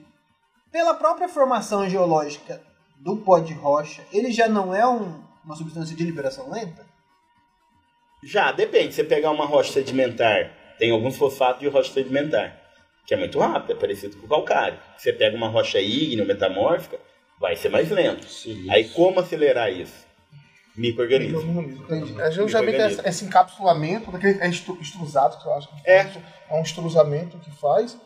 [0.72, 2.62] Pela própria formação geológica
[3.00, 6.86] do pó de rocha, ele já não é um, uma substância de liberação lenta?
[8.24, 8.96] Já, depende.
[8.96, 12.60] Você pegar uma rocha sedimentar, tem alguns fosfatos de rocha sedimentar,
[13.06, 14.80] que é muito rápido, é parecido com o calcário.
[14.98, 16.98] Você pega uma rocha ígnea, metamórfica,
[17.40, 18.28] vai ser mais lento.
[18.28, 20.06] Sim, Aí como acelerar isso?
[20.76, 21.86] Microorganismo.
[22.22, 25.90] A gente já vê que esse, esse encapsulamento, daquele, é extrusado, que eu acho que
[25.90, 26.12] é.
[26.50, 27.98] é um extrusamento que faz,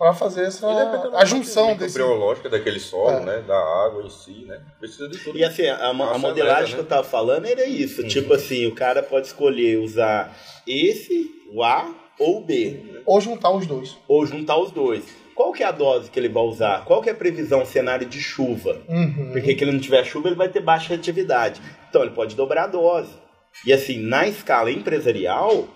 [0.00, 0.66] para fazer essa
[1.14, 3.20] a junção desse biológica daquele solo, é.
[3.20, 4.58] né, da água em si, né?
[4.78, 5.36] Precisa de tudo.
[5.36, 6.74] E assim, a, a modelagem né?
[6.76, 8.08] que eu tava falando era isso, uhum.
[8.08, 10.34] tipo assim, o cara pode escolher usar
[10.66, 13.02] esse, o A ou B.
[13.06, 13.96] Ou juntar os dois.
[14.06, 15.04] Ou juntar os dois.
[15.34, 16.84] Qual que é a dose que ele vai usar?
[16.84, 18.82] Qual que é a previsão cenário de chuva?
[18.86, 19.30] Uhum.
[19.32, 21.62] Porque que ele não tiver chuva, ele vai ter baixa atividade.
[21.88, 23.12] Então ele pode dobrar a dose.
[23.64, 25.66] E assim, na escala empresarial,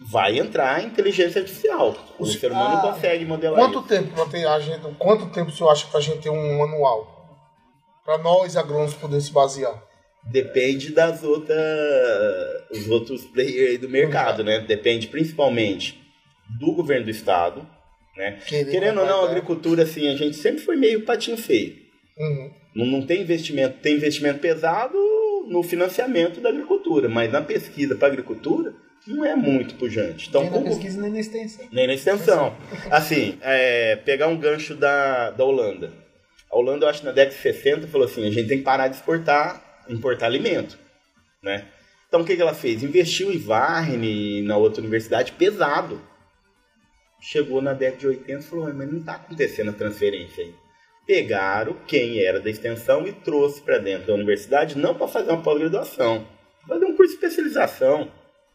[0.00, 1.96] vai entrar a inteligência artificial.
[2.18, 3.88] O, ser humano ah, consegue modelar quanto isso.
[3.88, 6.58] Tempo pra ter a gente, quanto tempo o senhor acha para a gente ter um
[6.58, 7.42] manual?
[8.04, 9.82] Para nós, agrônomos, poder se basear?
[10.30, 11.58] Depende das outras...
[12.70, 14.60] os outros players do mercado, né?
[14.60, 16.00] Depende principalmente
[16.58, 17.66] do governo do estado,
[18.16, 18.38] né?
[18.46, 21.76] Querendo ou não, a agricultura, assim, a gente sempre foi meio patinho feio.
[22.16, 22.50] Uhum.
[22.74, 24.96] Não, não tem investimento, tem investimento pesado
[25.48, 28.74] no financiamento da agricultura, mas na pesquisa para agricultura
[29.06, 30.28] não é muito pujante.
[30.28, 31.68] Então, nem na pesquisa nem na extensão.
[31.70, 32.56] Nem na extensão.
[32.90, 35.92] Assim, é, pegar um gancho da, da Holanda.
[36.50, 38.88] A Holanda, eu acho, na década de 60, falou assim, a gente tem que parar
[38.88, 40.78] de exportar, importar alimento,
[41.42, 41.68] né?
[42.08, 42.82] Então, o que, que ela fez?
[42.82, 46.00] Investiu em Varne, na outra universidade, pesado.
[47.20, 50.54] Chegou na década de 80 e falou, mas não está acontecendo a transferência aí.
[51.06, 55.42] Pegaram quem era da extensão e trouxe para dentro da universidade, não para fazer uma
[55.42, 56.26] pós-graduação,
[56.68, 58.10] fazer um curso de especialização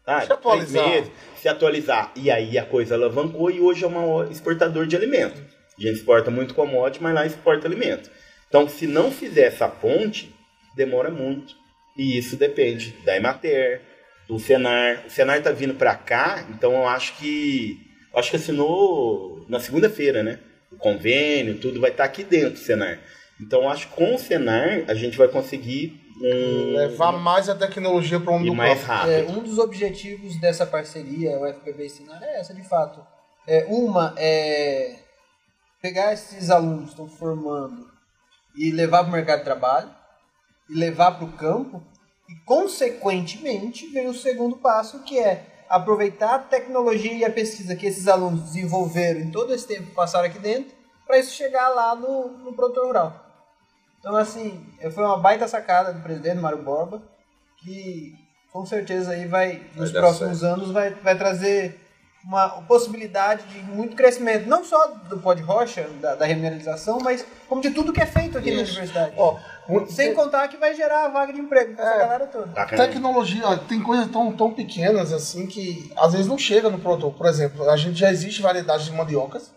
[0.10, 0.90] ah, se atualizar.
[0.90, 2.12] Meses, se atualizar.
[2.16, 5.40] E aí a coisa alavancou e hoje é um exportador de alimento.
[5.78, 8.10] A gente exporta muito commodity, mas lá exporta alimento.
[8.48, 10.34] Então, se não fizer essa ponte,
[10.76, 11.56] demora muito.
[11.98, 13.82] E isso depende da Emater,
[14.28, 15.04] do Senar.
[15.06, 17.78] O Senar está vindo para cá, então eu acho que
[18.16, 20.40] acho que assinou na segunda-feira, né?
[20.72, 23.00] O convênio, tudo vai estar tá aqui dentro do Senar.
[23.40, 27.56] Então, eu acho que com o Senar a gente vai conseguir um, levar mais a
[27.56, 29.12] tecnologia para o mundo mais rápido.
[29.12, 33.06] É, um dos objetivos dessa parceria, o FPB Ensinar, é essa de fato.
[33.48, 34.96] É, uma é
[35.82, 37.88] pegar esses alunos que estão formando
[38.56, 39.90] e levar para o mercado de trabalho,
[40.70, 41.84] e levar para o campo,
[42.30, 47.86] e consequentemente vem o segundo passo, que é aproveitar a tecnologia e a pesquisa que
[47.86, 50.74] esses alunos desenvolveram em todo esse tempo que passaram aqui dentro,
[51.06, 53.26] para isso chegar lá no, no produtor rural.
[54.00, 57.02] Então, assim, foi uma baita sacada do presidente Mário Borba,
[57.58, 58.14] que
[58.52, 60.54] com certeza aí vai, nos vai próximos certo.
[60.54, 61.89] anos, vai, vai trazer
[62.24, 67.26] uma possibilidade de muito crescimento, não só do pó de rocha, da, da remineralização, mas
[67.48, 68.58] como de tudo que é feito aqui Isso.
[68.58, 69.14] na universidade.
[69.18, 69.38] Ó,
[69.88, 72.66] Sem contar que vai gerar vaga de emprego para é, essa galera toda.
[72.66, 77.14] Tecnologia, tem coisas tão, tão pequenas assim que às vezes não chega no produtor.
[77.14, 79.52] Por exemplo, a gente já existe variedades de mandiocas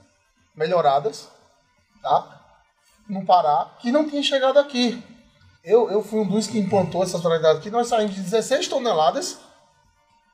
[0.57, 1.29] melhoradas,
[2.01, 2.41] tá?
[3.09, 5.03] no Pará que não tinha chegado aqui.
[5.65, 7.71] Eu, eu fui um dos que implantou essas variedades aqui.
[7.71, 9.39] Nós saímos de 16 toneladas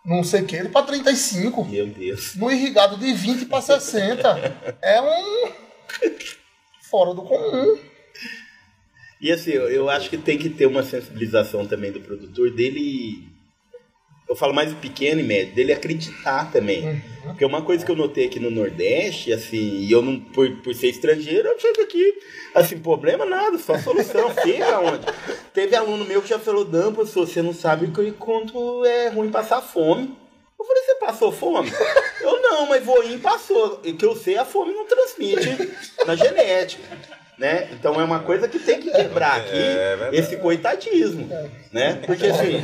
[0.05, 1.65] num sequeiro para 35.
[1.65, 2.35] Meu Deus.
[2.35, 4.79] No irrigado de 20 para 60.
[4.83, 5.53] é um.
[6.83, 7.79] fora do comum.
[9.21, 13.29] E assim, eu, eu acho que tem que ter uma sensibilização também do produtor dele
[14.29, 16.85] eu falo mais do pequeno e médio, dele acreditar também.
[16.87, 17.01] Uhum.
[17.29, 20.75] Porque uma coisa que eu notei aqui no Nordeste, assim, e eu não, por, por
[20.75, 22.15] ser estrangeiro, eu chego aqui,
[22.55, 25.07] assim, problema nada, só solução, fica onde.
[25.55, 29.31] Teve aluno meu que já falou, Dan, professor, você não sabe que quanto é ruim
[29.31, 30.15] passar fome.
[30.59, 31.71] Eu falei, você passou fome?
[32.21, 33.81] Eu não, mas voinho passou.
[33.85, 35.49] E que eu sei, a fome não transmite
[36.05, 36.83] na genética.
[37.39, 37.69] Né?
[37.73, 40.17] Então é uma coisa que tem que quebrar aqui É verdade.
[40.17, 41.31] esse coitadismo.
[41.73, 42.03] Né?
[42.05, 42.61] Porque assim,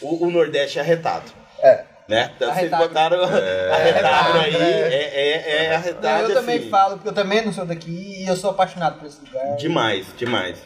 [0.00, 1.30] o, o Nordeste é arretado.
[1.62, 1.84] É.
[2.08, 2.30] Né?
[2.36, 2.88] Então, vocês Arretado.
[2.88, 4.60] botaram arretado aí, É.
[4.60, 6.68] é, é, é arretado eu também assim.
[6.70, 9.56] falo, porque eu também não sou daqui e eu sou apaixonado por esse lugar.
[9.56, 10.58] Demais, demais.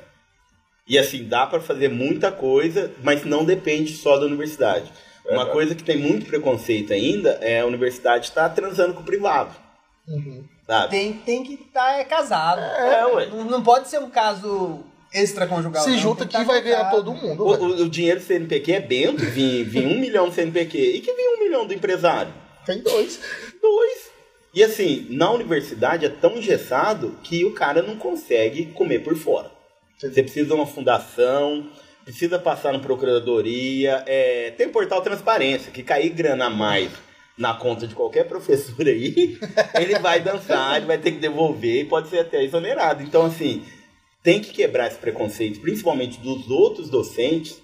[0.86, 4.92] E assim, dá pra fazer muita coisa, mas não depende só da universidade.
[5.30, 9.54] Uma coisa que tem muito preconceito ainda é a universidade estar transando com o privado.
[10.08, 10.44] Uhum.
[10.66, 10.90] Sabe?
[10.90, 12.60] Tem, tem que estar casado.
[12.60, 13.26] É, ué.
[13.26, 15.82] Não, não pode ser um caso extraconjugal.
[15.84, 15.98] Se não.
[15.98, 19.24] junta que tá vai ganhar todo mundo, O, o- o dinheiro do CNPq é bento,
[19.26, 20.78] vinha, vinha um milhão do CNPq.
[20.78, 22.32] E que vinha um milhão do empresário?
[22.66, 23.20] Tem dois.
[23.60, 24.10] Dois.
[24.52, 29.50] E assim, na universidade é tão engessado que o cara não consegue comer por fora.
[29.98, 31.68] Você precisa de uma fundação,
[32.04, 36.90] precisa passar na procuradoria, é, tem portal transparência, que cair grana a mais
[37.38, 39.38] na conta de qualquer professor aí,
[39.80, 43.02] ele vai dançar, ele vai ter que devolver e pode ser até exonerado.
[43.02, 43.62] Então, assim,
[44.22, 47.60] tem que quebrar esse preconceito, principalmente dos outros docentes.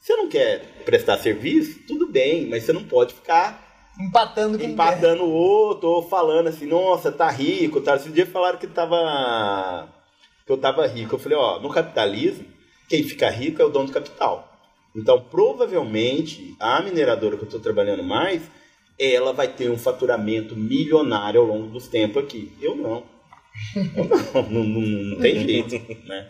[0.00, 1.80] Você não quer prestar serviço?
[1.86, 3.64] Tudo bem, mas você não pode ficar
[3.98, 7.94] Empatando com empatando o outro, ou falando assim, nossa, tá rico, tá.
[7.94, 9.88] Esse dia falaram que tava.
[10.44, 11.14] que eu tava rico.
[11.14, 12.44] Eu falei, ó, no capitalismo,
[12.88, 14.50] quem fica rico é o dono do capital.
[14.96, 18.42] Então, provavelmente, a mineradora que eu tô trabalhando mais,
[18.98, 22.52] ela vai ter um faturamento milionário ao longo dos tempos aqui.
[22.60, 23.13] Eu não.
[23.74, 26.28] Não, não, não, não tem jeito, né?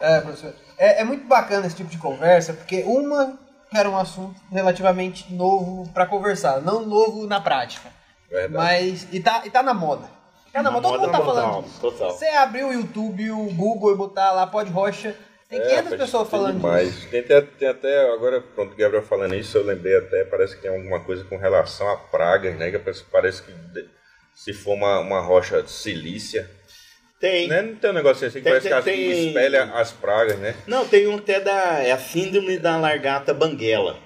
[0.00, 0.54] É, professor.
[0.76, 3.38] É, é muito bacana esse tipo de conversa, porque uma
[3.74, 7.90] era um assunto relativamente novo pra conversar, não novo na prática.
[8.30, 8.54] Verdade.
[8.54, 9.08] Mas.
[9.12, 10.08] E tá, e tá na moda.
[10.52, 12.10] Tá na, moda, todo mundo tá total, falando total.
[12.10, 15.14] Você abrir o YouTube, o Google e botar lá Pod Rocha,
[15.48, 16.94] tem 500 rapaz, pessoas tem falando demais.
[16.94, 17.08] disso.
[17.10, 20.62] Tem até, tem até, agora, pronto, o Gabriel falando isso, eu lembrei até, parece que
[20.62, 22.70] tem alguma coisa com relação a pragas, né?
[22.70, 23.52] Que parece, parece que
[24.44, 26.48] se for uma, uma rocha de silícia,
[27.20, 27.48] Tem.
[27.48, 27.62] né?
[27.62, 28.84] Não tem um negócio assim que Tem- parece que tem- as-
[29.16, 30.54] tem- espelha as pragas, né?
[30.66, 31.82] Não, tem um até da.
[31.82, 33.98] É a síndrome da largata banguela.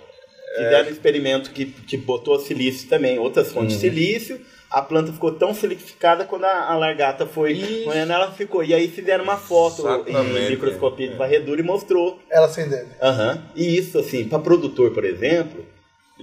[0.56, 4.40] Fizeram um experimento que, que botou silício também, outras fontes de silício.
[4.70, 7.82] A planta ficou tão silicificada quando a, a largata foi.
[7.84, 8.64] Quando ela ficou.
[8.64, 10.50] E aí fizeram uma foto em Exatamente.
[10.50, 12.18] microscopia de varredura e mostrou.
[12.30, 12.88] Ela acendendo.
[13.02, 13.42] Aham.
[13.54, 15.66] E isso, assim, para produtor, por exemplo,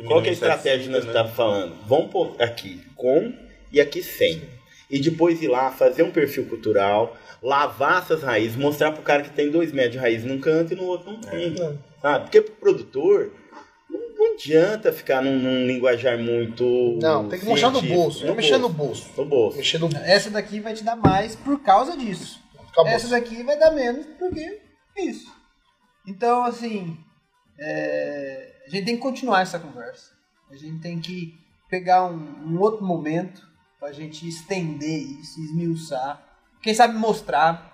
[0.07, 1.11] qual que é a estratégia que nós né?
[1.11, 1.75] estamos falando?
[1.87, 3.31] Vamos pôr aqui com
[3.71, 4.41] e aqui sem.
[4.89, 9.29] E depois ir lá, fazer um perfil cultural, lavar essas raízes, mostrar pro cara que
[9.29, 11.53] tem dois metros de raiz num canto e no outro não tem.
[11.61, 11.75] É.
[12.01, 12.23] Sabe?
[12.23, 13.31] Porque pro produtor,
[13.89, 16.97] não, adianta ficar num, num linguajar muito.
[17.01, 18.25] Não, tem que mostrar no bolso.
[18.25, 19.09] Não mexer no bolso.
[19.15, 19.57] No bolso.
[19.57, 20.05] Mexer no bolso.
[20.05, 22.41] Essa daqui vai te dar mais por causa disso.
[22.71, 22.91] Acabou.
[22.91, 24.59] Essa daqui vai dar menos porque
[24.97, 25.31] é isso.
[26.07, 26.97] Então, assim,
[27.59, 30.11] é, a gente tem que continuar essa conversa.
[30.49, 31.35] A gente tem que
[31.69, 33.48] pegar um, um outro momento
[33.79, 36.21] pra gente estender isso, esmiuçar.
[36.61, 37.67] Quem sabe mostrar.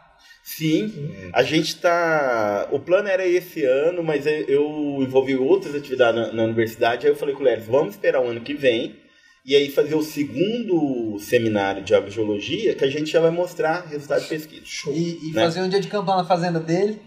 [0.43, 2.68] Sim, a gente tá.
[2.72, 7.06] O plano era esse ano, mas eu- envolvi outras atividades na, na universidade.
[7.08, 8.95] Aí eu falei com o Leris, vamos esperar o ano que vem
[9.43, 14.22] e aí fazer o segundo seminário de agrogeologia que a gente já vai mostrar resultado
[14.22, 14.64] de pesquisa.
[14.91, 15.41] E, e Né?
[15.41, 17.01] fazer um dia de campo lá na fazenda dele.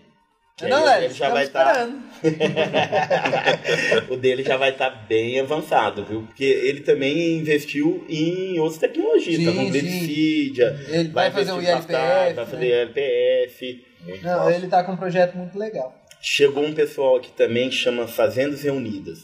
[0.58, 1.88] Que Não, ele Léo, já vai estamos tá-
[4.10, 6.22] o dele já vai estar bem avançado, viu?
[6.22, 9.52] Porque ele também investiu em outras tecnologias, tá?
[9.52, 9.70] Sim.
[10.00, 11.92] Sídia, Ele vai, fazer um investir ILPF.
[11.92, 12.50] pastagem, vai né?
[12.50, 13.84] fazer ILPF.
[14.04, 15.94] Muito Não, ele tá com um projeto muito legal.
[16.20, 19.20] Chegou um pessoal aqui também que chama Fazendas Reunidas.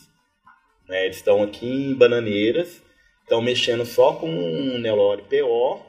[0.89, 2.80] Né, eles estão aqui em Bananeiras,
[3.22, 5.80] estão mexendo só com um Nelore PO,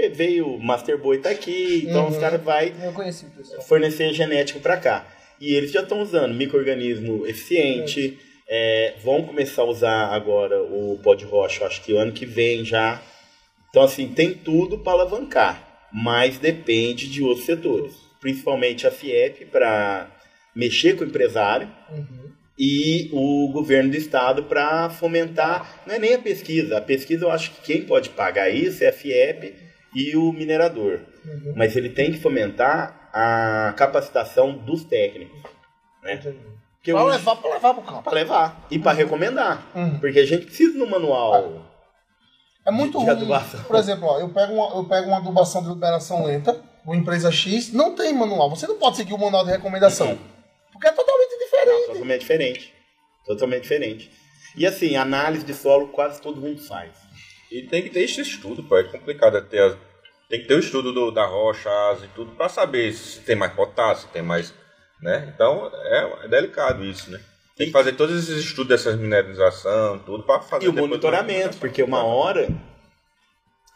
[0.00, 2.10] porque veio o Master Boy tá aqui, então Uhum.
[2.10, 3.26] os caras vai conheci
[3.66, 5.06] fornecer genético para cá.
[5.40, 8.18] E eles já estão usando microorganismo eficiente,
[8.48, 12.64] é, vão começar a usar agora o pó de rocha, acho que ano que vem
[12.64, 13.00] já.
[13.70, 20.10] Então, assim, tem tudo para alavancar, mas depende de outros setores, principalmente a FIEP para
[20.56, 22.30] mexer com o empresário Uhum.
[22.58, 27.30] e o governo do estado para fomentar, não é nem a pesquisa, a pesquisa eu
[27.30, 29.54] acho que quem pode pagar isso é a FIEP
[29.94, 31.54] e o minerador, Uhum.
[31.56, 35.40] mas ele tem que fomentar a capacitação dos técnicos,
[36.02, 36.16] né?
[36.16, 38.02] Porque Pra levar, pra levar pro campo.
[38.02, 39.98] pra levar e para recomendar, Uhum.
[39.98, 41.64] porque a gente precisa no manual.
[42.66, 43.10] É muito de ruim.
[43.10, 43.62] adubação.
[43.64, 47.32] Por exemplo, ó, eu, pego uma, eu pego uma adubação de liberação lenta, uma empresa
[47.32, 48.50] X, não tem manual.
[48.50, 50.08] Você não pode seguir o manual de recomendação.
[50.10, 50.18] Uhum.
[50.72, 51.86] Porque é totalmente Não, diferente.
[51.86, 52.74] totalmente diferente,
[53.26, 54.10] totalmente diferente.
[54.56, 56.90] E assim, análise de solo quase todo mundo faz.
[57.50, 58.76] E tem que ter esse estudo, pô.
[58.76, 59.76] É complicado ter as-
[60.28, 63.34] Tem que ter o estudo do- da rocha, asa e tudo, pra saber se tem
[63.34, 64.52] mais potássio, se tem mais.
[65.00, 65.32] Né?
[65.34, 67.18] Então é, é delicado isso, né?
[67.56, 71.82] Tem que fazer todos esses estudos dessas mineralização, tudo, para fazer E o monitoramento, porque
[71.82, 72.46] uma hora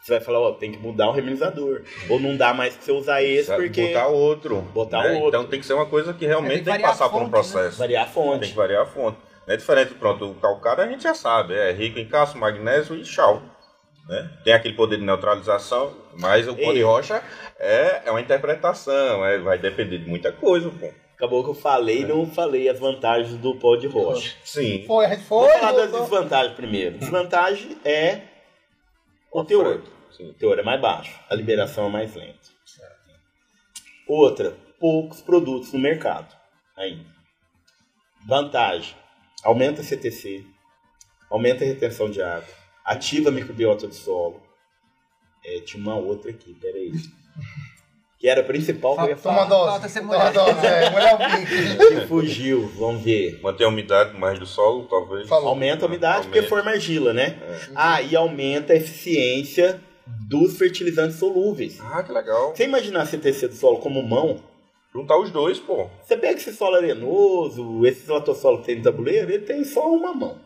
[0.01, 1.81] você vai falar, ó, tem que mudar o reminizador.
[2.09, 4.61] Ou não dá mais pra você usar esse porque botar outro.
[4.61, 5.13] Botar né?
[5.13, 5.27] outro.
[5.29, 7.09] Então tem que ser uma coisa que É, realmente tem que tem que passar a
[7.09, 7.39] por um fonte, né?
[7.53, 7.77] processo.
[7.79, 8.49] variar a Tem fonte.
[8.49, 9.17] que variar a fonte.
[9.47, 12.95] Não é diferente, pronto, o calcário a gente já sabe, é rico em cálcio, magnésio
[12.95, 13.41] e chal.
[14.07, 14.29] Né?
[14.43, 17.23] Tem aquele poder de neutralização, mas o pó de rocha
[17.57, 20.91] é, é uma interpretação, é, vai depender de muita coisa, pô.
[21.15, 24.35] Acabou que eu falei e não falei as vantagens do pó de rocha.
[24.43, 24.83] Sim.
[24.85, 25.53] Foi, a gente Vou foi.
[25.59, 26.97] falar das desvantagens primeiro.
[26.97, 28.21] Desvantagem é
[29.31, 29.81] o teor.
[30.11, 30.31] Sim.
[30.31, 32.51] O teor é mais baixo, a liberação é mais lenta.
[34.07, 36.35] Outra, poucos produtos no mercado
[36.75, 37.05] ainda.
[38.27, 38.95] Vantagem,
[39.43, 40.45] aumenta a CTC,
[41.29, 44.41] aumenta a retenção de água, ativa a microbiota do solo.
[45.45, 46.91] É, tinha uma outra aqui, peraí.
[48.17, 49.49] Que era a principal que eu ia Toma falar.
[49.49, 49.69] dose.
[49.71, 50.33] Falta ser Toma mulher.
[50.33, 50.65] dose.
[50.65, 51.75] É, mulher é.
[52.01, 53.41] Que fugiu, vamos ver.
[53.41, 55.27] Manter a umidade mais do solo, talvez.
[55.27, 55.49] Falou.
[55.49, 56.31] Aumenta a umidade Aumenta.
[56.33, 57.37] porque forma argila, né?
[57.75, 59.81] Ah, e aumenta a eficiência
[60.29, 61.77] dos fertilizantes solúveis.
[61.81, 62.55] Ah, que legal.
[62.55, 64.39] Você imaginar a CTC do solo como mão?
[64.93, 65.89] Juntar os dois, pô.
[66.03, 70.13] Você pega esse solo arenoso, esse latosolo que tem no tabuleiro, ele tem só uma
[70.13, 70.37] mão.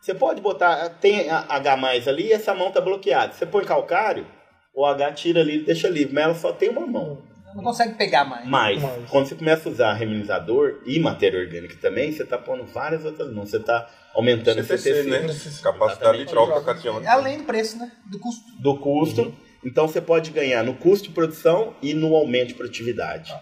[0.00, 3.32] Você pode botar, tem a- H mais ali e essa mão tá bloqueada.
[3.32, 4.26] Você põe calcário,
[4.74, 7.22] o H tira ali e deixa livre, mas ela só tem uma mão.
[7.54, 8.46] Não consegue pegar mais.
[8.46, 9.10] Mas, Mais.
[9.10, 13.32] quando você começa a usar reminizador e matéria orgânica também, você tá pondo várias outras
[13.32, 13.50] mãos.
[13.50, 15.08] Você tá aumentando CTC, a CTC.
[15.10, 15.60] né?
[15.62, 17.10] Capacidade de troca catiônica.
[17.10, 17.90] Além do preço, né?
[18.06, 18.42] Do custo.
[18.60, 19.34] do custo.
[19.64, 23.34] Então você pode ganhar no custo de produção e no aumento de produtividade.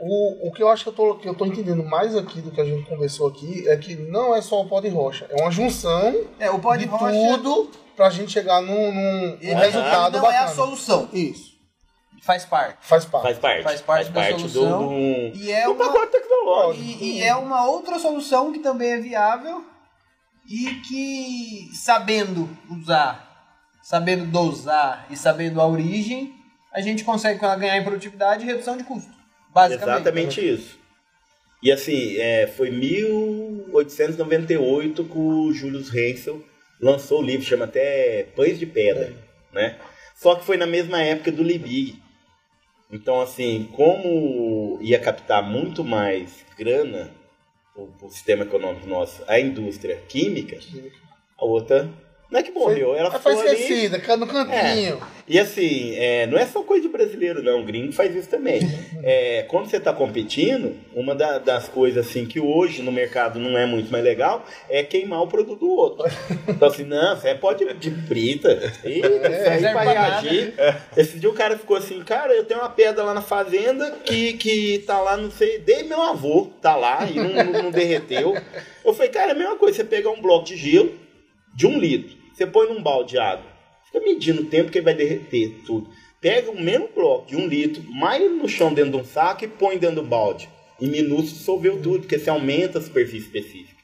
[0.00, 2.50] O, o que eu acho que eu, tô, que eu tô entendendo mais aqui do
[2.52, 5.40] que a gente conversou aqui é que não é só o pó de rocha, é
[5.42, 7.12] uma junção É, o pó de, de rocha.
[7.42, 10.40] tudo pra gente chegar num, num, num resultado não bacana.
[10.40, 11.08] é a solução.
[11.12, 11.56] Isso.
[12.22, 12.76] Faz parte.
[12.80, 13.24] Faz parte.
[13.24, 13.62] Faz parte.
[13.64, 14.88] Faz parte da do, solução.
[14.88, 16.84] do, E é do uma, pacote tecnológico.
[16.84, 19.64] e, e é uma outra solução que também é viável
[20.48, 23.26] e que, sabendo usar,
[23.82, 26.34] sabendo dosar e sabendo a origem,
[26.72, 29.17] a gente consegue ganhar em produtividade e redução de custo.
[29.58, 29.94] Basicamente.
[29.94, 30.78] Exatamente isso.
[31.60, 36.40] E assim, é, foi 1898 que o Julius Hensel
[36.80, 39.12] lançou o livro, chama até Pães de Pedra,
[39.52, 39.76] né?
[40.14, 42.00] Só que foi na mesma época do Liebig.
[42.90, 47.10] Então, assim, como ia captar muito mais grana
[47.74, 50.60] o sistema econômico nosso, a indústria química,
[51.36, 51.90] a outra
[52.30, 55.00] não é que morreu, ela Ela foi foi ali esquecida, caiu no cantinho.
[55.26, 57.60] e assim, é, não é só coisa de brasileiro, não.
[57.60, 58.60] O gringo faz isso também.
[59.02, 63.56] É, quando você está competindo, uma da- das coisas assim que hoje no mercado não
[63.56, 66.04] é muito mais legal é queimar o produto do outro.
[66.46, 68.50] Então assim, não, você pode de brita.
[68.84, 70.54] Eita, isso aí vai reagir.
[70.96, 74.34] Esse dia o cara ficou assim, cara, eu tenho uma pedra lá na fazenda que,
[74.34, 78.36] que tá lá, não sei, desde meu avô, tá lá e não, não- não derreteu.
[78.84, 80.92] Eu falei, cara, é a mesma coisa, você pegar um bloco de gelo
[81.54, 83.44] de um litro, você põe num balde de água,
[83.84, 85.90] fica medindo o tempo que ele vai derreter tudo.
[86.20, 89.48] Pega o mesmo bloco de um litro, mais no chão dentro de um saco e
[89.48, 90.48] põe dentro do balde.
[90.80, 93.78] Em minutos dissolveu tudo, porque você aumenta a superfície específica.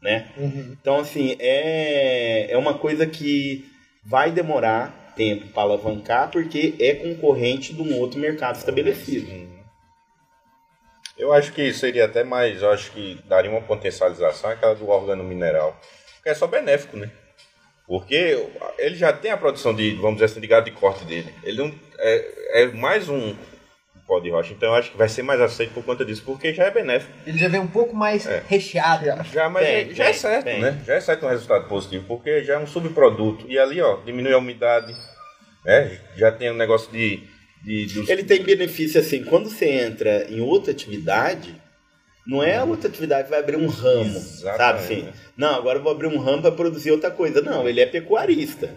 [0.00, 0.30] Né?
[0.70, 3.64] Então, assim, é, é uma coisa que
[4.04, 9.26] vai demorar tempo para alavancar, porque é concorrente de um outro mercado estabelecido.
[11.18, 15.24] Eu acho que seria até mais, eu acho que daria uma potencialização aquela do órgano
[15.24, 15.80] mineral.
[16.16, 17.10] Porque é só benéfico, né?
[17.86, 18.36] Porque
[18.78, 21.32] ele já tem a produção de, vamos dizer assim, de gado de corte dele.
[21.44, 23.34] Ele não, é, é mais um
[24.08, 24.52] pó de rocha.
[24.52, 27.12] Então eu acho que vai ser mais aceito por conta disso, porque já é benéfico.
[27.26, 29.06] Ele já vem um pouco mais recheado.
[29.06, 29.24] né?
[29.32, 30.60] Já, mas Bem, já, já é bem, certo, bem.
[30.60, 30.82] né?
[30.86, 33.46] Já é certo um resultado positivo, porque já é um subproduto.
[33.48, 34.92] E ali, ó, diminui a umidade,
[35.64, 36.00] né?
[36.16, 37.20] Já tem um negócio de...
[37.64, 41.54] de dos- Ele tem benefício assim, quando você entra em outra atividade,
[42.26, 44.92] não é a outra atividade que vai abrir um ramo, sabe Exatamente.
[44.94, 45.08] assim?
[45.36, 47.40] Não, agora eu vou abrir um ramo para produzir outra coisa.
[47.40, 48.70] Não, ele é pecuarista.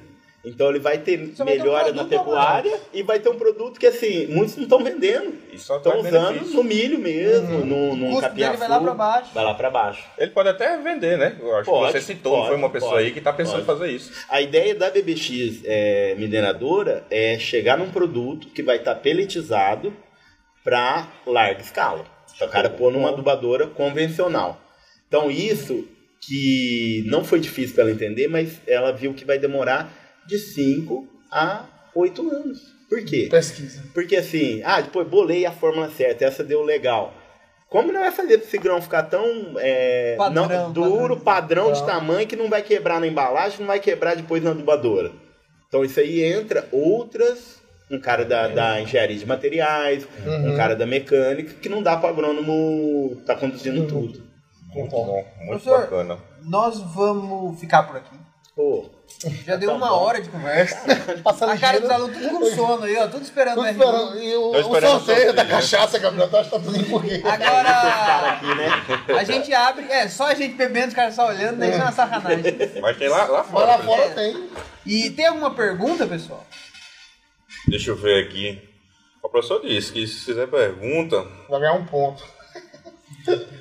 [0.45, 3.35] Então ele vai ter Só vai ter um melhora na pecuária e vai ter um
[3.35, 5.33] produto que assim, muitos não estão vendendo.
[5.51, 6.55] E só Estão usando benefício.
[6.55, 8.57] no milho mesmo, no, O no custo capiaçu.
[8.57, 9.29] vai lá pra baixo.
[9.33, 10.05] Vai lá pra baixo.
[10.17, 11.35] Ele pode até vender, né?
[11.41, 13.63] Eu acho Pode, que você citou, pode, foi uma pessoa pode, aí que está pensando
[13.63, 14.13] em fazer isso.
[14.29, 19.93] A ideia da BBX é, mineradora é chegar num produto que vai estar peletizado
[20.63, 22.05] para larga escala.
[22.39, 24.59] Para o cara pôr numa adubadora convencional.
[25.07, 25.87] Então isso
[26.21, 29.91] que não foi difícil para ela entender, mas ela viu que vai demorar
[30.27, 31.65] de 5 a
[31.95, 32.59] 8 anos.
[32.89, 33.27] Por quê?
[33.29, 33.83] Pesquisa.
[33.93, 37.13] Porque assim, ah, depois bolei a fórmula certa, essa deu legal.
[37.69, 41.67] Como não vai fazer para esse grão ficar tão é, Padrão, não- duro, padrão.
[41.67, 41.85] padrão, de Tá.
[41.93, 45.11] tamanho, que não vai quebrar na embalagem, não vai quebrar depois na adubadora?
[45.67, 47.58] Então isso aí entra outras,
[47.91, 52.09] um cara da, da engenharia de materiais, um cara da mecânica, que não dá para
[52.09, 54.27] agrônomo tá conduzindo tudo.
[54.73, 56.17] Muito bom, muito Professor, bacana.
[56.43, 58.15] Nós vamos ficar por aqui.
[58.55, 58.89] Pô,
[59.45, 59.95] Já deu Tá uma bom.
[59.95, 60.77] hora de conversa.
[61.23, 63.07] Passando A cara dos alunos tudo com sono aí, ó.
[63.07, 64.11] Tudo esperando Tudo o esperando.
[64.15, 64.21] R1.
[64.21, 65.49] E o, o o sorteio sorteio, da né?
[65.49, 67.21] cachaça, Gabriel, tá, tá tudo em porquê.
[67.25, 68.69] Agora, aqui, né?
[69.17, 71.69] a gente abre, é, só a gente bebendo, os caras só olhando, né?
[71.69, 72.57] Isso é uma sacanagem.
[72.81, 73.65] Mas tem lá, lá Mas fora.
[73.65, 74.15] lá por fora exemplo.
[74.15, 74.49] tem.
[74.85, 76.45] E tem alguma pergunta, pessoal?
[77.67, 78.61] Deixa eu ver aqui.
[79.21, 82.23] O professor disse que se fizer pergunta, Vai ganhar um ponto.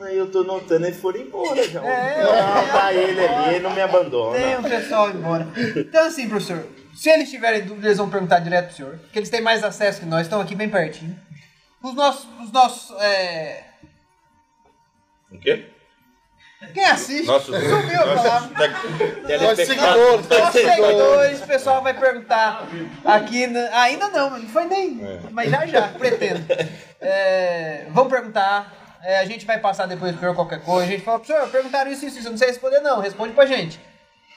[0.00, 1.82] Aí eu tô notando eles foram embora já.
[1.82, 2.30] É, não,
[2.62, 4.36] eu- tá ele ali, ele não me abandona.
[4.36, 5.46] Tem o pessoal embora.
[5.76, 8.98] Então, assim, professor, se eles tiverem dúvida, eles vão perguntar direto pro senhor.
[8.98, 11.18] Porque eles têm mais acesso que nós, estão aqui bem pertinho.
[11.82, 12.28] Os nossos.
[12.42, 13.64] Os nossos é...
[15.30, 15.70] o quê?
[16.72, 17.26] Quem assiste?
[17.26, 18.50] Nossos, Sumiu a palavra.
[19.56, 21.42] seguidores, Nossos seguidores.
[21.42, 22.66] o pessoal vai perguntar
[23.04, 23.46] aqui.
[23.46, 25.00] na- Ainda não, não foi nem.
[25.30, 26.44] Mas já já, pretendo.
[27.00, 28.72] É, vão perguntar.
[29.02, 30.86] é, a gente vai passar depois pro senhor qualquer coisa.
[30.88, 32.28] A gente fala, professor, perguntaram isso, isso, isso.
[32.28, 33.00] Eu não sei responder, não.
[33.00, 33.78] Responde pra gente.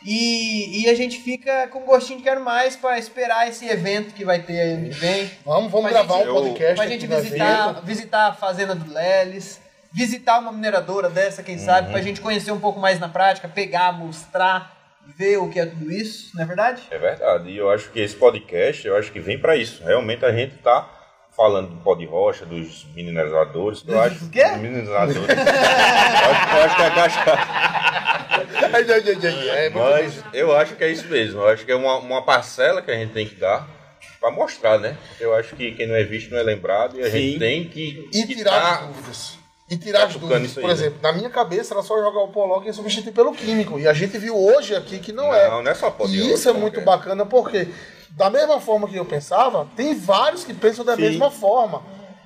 [0.06, 4.24] E, e a gente fica com gostinho de quero mais pra esperar esse evento que
[4.24, 5.32] vai ter aí ano que vem.
[5.46, 6.76] Vamos, vamos Pra gravar gente- um podcast.
[6.76, 9.60] Pra gente visitar, visitar a fazenda do Leles,
[9.98, 13.92] visitar uma mineradora dessa, quem sabe, pra gente conhecer um pouco mais na prática, pegar,
[13.92, 14.78] mostrar,
[15.18, 16.84] ver o que é tudo isso, não é verdade?
[16.92, 17.50] É verdade.
[17.50, 19.84] E eu acho que esse podcast, eu acho que vem pra isso.
[19.84, 20.88] Realmente a gente tá
[21.36, 23.84] falando do pó de rocha, dos mineralizadores.
[23.88, 24.44] Eu acho quê?
[24.44, 25.18] Dos mineralizadores.
[25.18, 26.94] eu, acho, eu acho que é a
[28.74, 31.42] ai, é Mas eu acho que é isso mesmo.
[31.42, 33.68] Eu acho que é uma, uma parcela que a gente tem que dar
[34.20, 34.96] pra mostrar, né?
[35.20, 37.40] Eu acho que quem não é visto não é lembrado e a gente Sim.
[37.40, 38.10] tem que.
[38.14, 39.47] E tirar tá- as dúvidas.
[39.70, 40.58] E tirar as Cutucando dúvidas.
[40.58, 40.74] aí, Por né?
[40.74, 43.78] exemplo, na minha cabeça era só jogar o Polog e substituir pelo químico.
[43.78, 45.50] E a gente viu hoje aqui que não, é.
[45.50, 46.86] Não, não é só pó de E isso é muito cara.
[46.86, 47.68] bacana porque,
[48.12, 51.02] da mesma forma que eu pensava, tem vários que pensam da Sim.
[51.02, 51.84] mesma forma.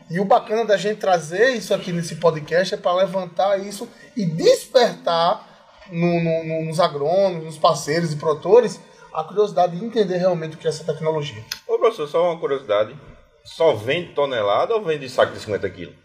[0.07, 4.23] E o bacana da gente trazer isso aqui nesse podcast é para levantar isso e
[4.25, 5.47] despertar
[5.91, 8.79] no- no- nos agrônomos, nos parceiros e produtores,
[9.13, 11.43] a curiosidade de entender realmente o que é essa tecnologia.
[11.67, 12.95] Ô, professor, só uma curiosidade.
[13.43, 15.95] Só vende tonelada ou vende saco de 50 quilos?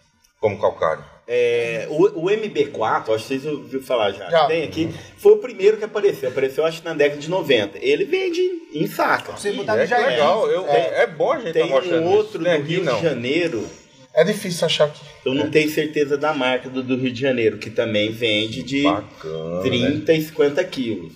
[0.41, 1.05] Como calcário?
[1.29, 4.47] É, o, o MB4, acho que vocês ouviram falar já, Já.
[4.47, 6.29] tem aqui, foi o primeiro que apareceu.
[6.29, 7.79] Apareceu acho que na década de 90.
[7.81, 8.41] Ele vende
[8.73, 9.33] em saca.
[9.33, 10.49] Você botar é legal.
[10.49, 11.03] Eu, é.
[11.03, 12.39] é bom a gente Tem tá um outro isso.
[12.41, 12.97] Não é do aqui, Rio não.
[12.97, 13.67] de Janeiro,
[14.15, 15.01] É difícil achar aqui.
[15.25, 18.83] eu não tenho certeza da marca do, do Rio de Janeiro, que também vende de
[18.85, 21.13] Bacana, 30 e 50 quilos.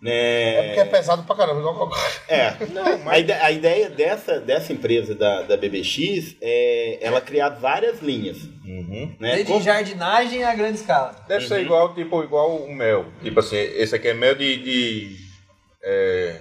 [0.00, 0.54] Né?
[0.54, 2.20] É porque é pesado pra caramba, igual calcário.
[2.26, 2.54] É.
[3.06, 8.38] a, ide- a ideia dessa, dessa empresa da, da BBX é ela criar várias linhas.
[8.78, 9.14] Uhum.
[9.18, 9.34] Né?
[9.36, 11.14] Desde Com- jardinagem a grande escala.
[11.26, 13.06] Deve ser igual, tipo, igual o mel.
[13.22, 14.56] Tipo assim, esse aqui é mel de.
[14.56, 15.16] de
[15.82, 16.36] é,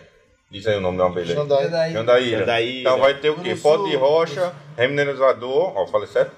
[0.52, 1.34] diz aí o nome da abelha.
[1.34, 1.64] Jandaí.
[1.66, 1.94] Jandaí.
[1.94, 2.40] Jandaíra.
[2.40, 2.80] Jandaíra.
[2.82, 3.56] Então vai ter o quê?
[3.56, 6.32] Pó de rocha, remineralizador, ó, falei certo?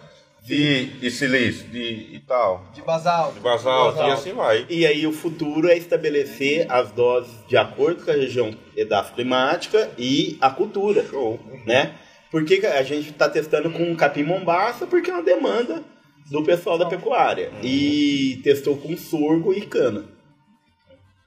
[0.43, 2.63] De, de silício, de e tal.
[2.73, 3.33] De basalto.
[3.35, 4.09] De basalto, Basalto.
[4.09, 4.65] e assim vai.
[4.69, 10.37] E aí o futuro é estabelecer as doses de acordo com a região edafoclimática e
[10.41, 11.05] a cultura.
[11.05, 11.39] Show.
[11.65, 11.93] Né?
[12.31, 14.87] Por que que a gente está testando com capim mombaça?
[14.87, 15.83] Porque é uma demanda
[16.31, 17.51] do pessoal da pecuária.
[17.61, 20.05] E testou com sorgo e cana.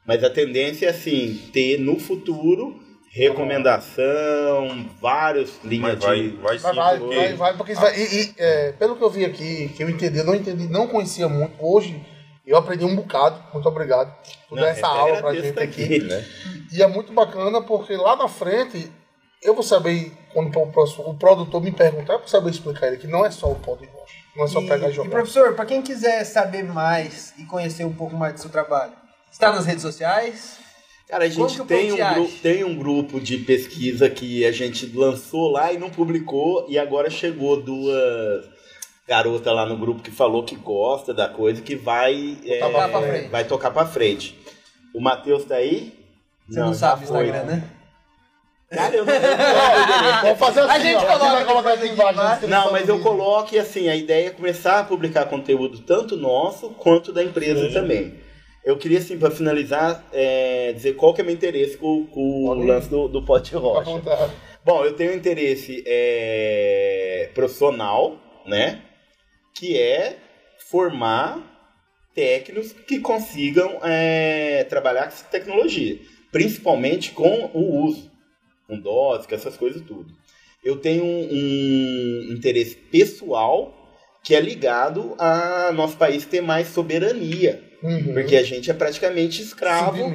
[0.07, 2.81] Mas a tendência é assim, ter no futuro
[3.15, 6.29] recomendação, várias linhas vai, de.
[6.37, 7.73] vai Vai, vai, porque vai, vai, porque.
[7.73, 11.29] E, e, é, pelo que eu vi aqui, que eu entendi, não entendi, não conhecia
[11.29, 11.55] muito.
[11.61, 12.05] Hoje
[12.45, 13.41] eu aprendi um bocado.
[13.53, 14.13] Muito obrigado
[14.49, 15.85] por dar Não, essa é aula pra gente aqui.
[15.85, 15.99] aqui.
[16.01, 16.25] né?
[16.73, 18.91] E é muito bacana porque lá na frente
[19.45, 22.97] eu vou saber, quando o, próximo- o produtor me perguntar, eu vou saber explicar ele
[22.97, 24.15] que não é só o pó de rocha.
[24.37, 25.11] Não é só E, pegar e e, jogar.
[25.11, 28.93] professor, para quem quiser saber mais e conhecer um pouco mais do seu trabalho,
[29.31, 30.59] está nas redes sociais?
[31.09, 35.51] Cara, a gente tem um, gru- tem um grupo de pesquisa que a gente lançou
[35.51, 38.49] lá e não publicou, e agora chegou duas
[39.07, 43.03] garotas lá no grupo que falou que gosta da coisa, que vai, é, Tocar pra
[43.03, 43.29] frente.
[43.29, 44.39] vai tocar pra frente.
[44.95, 45.93] O Matheus tá aí?
[46.49, 47.27] Você não, já sabe o foi.
[47.27, 47.71] Instagram, né?
[48.75, 51.71] Cara, eu não, eu não- Vamos fazer assim, A gente ó, coloca aqui vai colocar
[51.77, 52.21] depois aqui embaixo.
[52.31, 56.17] descrição Não, mas eu coloco e assim, a ideia é começar a publicar conteúdo tanto
[56.17, 58.15] nosso quanto da empresa também.
[58.65, 62.55] Eu queria, assim, para finalizar, é, dizer qual que é meu interesse com, com o
[62.55, 63.91] lance do, do pote rocha.
[64.65, 68.17] Bom, eu tenho um interesse é, profissional,
[68.47, 68.81] né?
[69.55, 70.17] Que é
[70.71, 71.39] formar
[72.15, 75.99] técnicos que consigam é, trabalhar com essa tecnologia,
[76.33, 78.11] principalmente com o uso,
[78.67, 80.13] com dose, com essas coisas tudo.
[80.65, 83.81] Eu tenho um, um interesse pessoal
[84.23, 88.15] que é ligado a nosso país ter mais soberania Uhum.
[88.15, 90.11] Porque a gente é praticamente escravo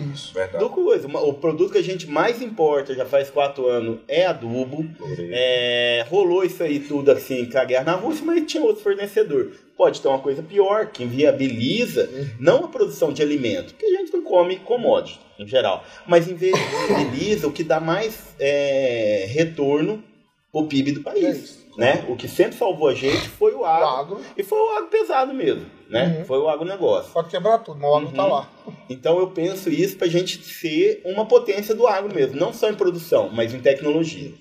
[0.58, 1.08] do coisa.
[1.08, 4.84] O produto que a gente mais importa já faz quatro anos é adubo.
[5.32, 9.52] É, rolou isso aí tudo assim com a guerra na Rússia, mas tinha outro fornecedor.
[9.78, 12.10] Pode ter uma coisa pior, que inviabiliza
[12.40, 17.48] não a produção de alimento, que a gente não come commodity em geral, mas inviabiliza
[17.48, 20.04] o que dá mais é, retorno
[20.52, 21.59] pro PIB do É país.
[21.80, 22.04] Né?
[22.10, 23.88] O que sempre salvou a gente foi o O agro.
[23.88, 26.18] agro E foi o agro pesado mesmo, né?
[26.20, 26.26] Uhum.
[26.26, 27.12] Foi o agronegócio.
[27.14, 28.30] pode quebrar tudo, mas o agro tá Uhum.
[28.32, 28.50] lá.
[28.90, 32.76] Então eu penso isso pra gente ser uma potência do agro mesmo, não só em
[32.76, 34.32] produção, mas em tecnologia.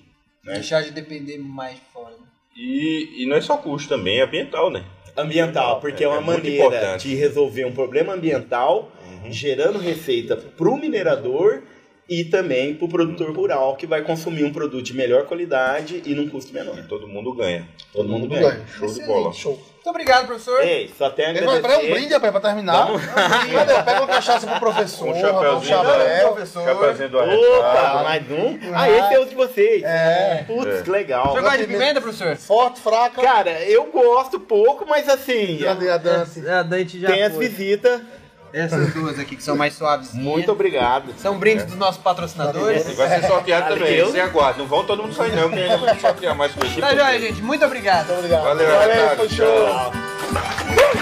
[0.43, 0.55] né?
[0.55, 2.13] Deixar de depender mais de fora.
[2.57, 4.83] E, e não é só custo também, é ambiental, né?
[5.15, 7.07] Ambiental, porque é, É, uma é maneira importante.
[7.07, 8.91] de resolver um problema ambiental,
[9.29, 11.63] gerando receita pro minerador
[12.09, 16.27] e também pro produtor rural, que vai consumir um produto de melhor qualidade e num
[16.27, 16.77] custo menor.
[16.79, 17.67] E todo mundo ganha.
[17.93, 18.49] Todo mundo Tudo ganha.
[18.51, 18.65] ganha.
[18.77, 19.31] Show de bola.
[19.33, 19.51] Show.
[19.79, 20.61] Muito obrigado, professor.
[20.61, 21.87] Ei, só tem a Ele vai agradecer.
[21.87, 22.85] um brinde, rapaz, pra terminar.
[22.85, 23.01] Vamos.
[23.05, 23.73] Cadê?
[23.83, 26.27] Pega uma cachaça pro professor, Um um chapéuzinho, chapéu.
[26.33, 26.63] professor.
[26.65, 28.03] Chapeuzinho do Opa, arretado.
[28.03, 28.59] mais um?
[28.73, 29.83] Ah, esse é o de vocês.
[29.83, 30.43] É.
[30.47, 31.31] Putz, que legal.
[31.33, 32.35] Você gosta de pimenta, professor?
[32.35, 33.21] Forte, fraca.
[33.21, 36.47] Cara, eu gosto pouco, mas assim, Cadê a Dante?
[36.47, 38.01] A Dante já tem as visitas.
[38.53, 40.13] Essas duas aqui que são mais suaves.
[40.13, 41.13] Muito obrigado.
[41.17, 42.87] São brindes dos nossos patrocinadores.
[42.87, 43.97] E vai ser sorteado também.
[43.97, 44.11] Valeu.
[44.11, 44.59] Se aguarde.
[44.59, 46.75] Não vão todo mundo sair não, porque ainda vamos sortear mais coisas.
[46.77, 47.41] Tá joia, gente.
[47.41, 48.11] Muito obrigado.
[48.11, 48.43] Obrigado.
[48.43, 49.15] Valeu, Valeu, Renato.
[49.15, 49.65] foi show.
[49.67, 50.99] Tchau.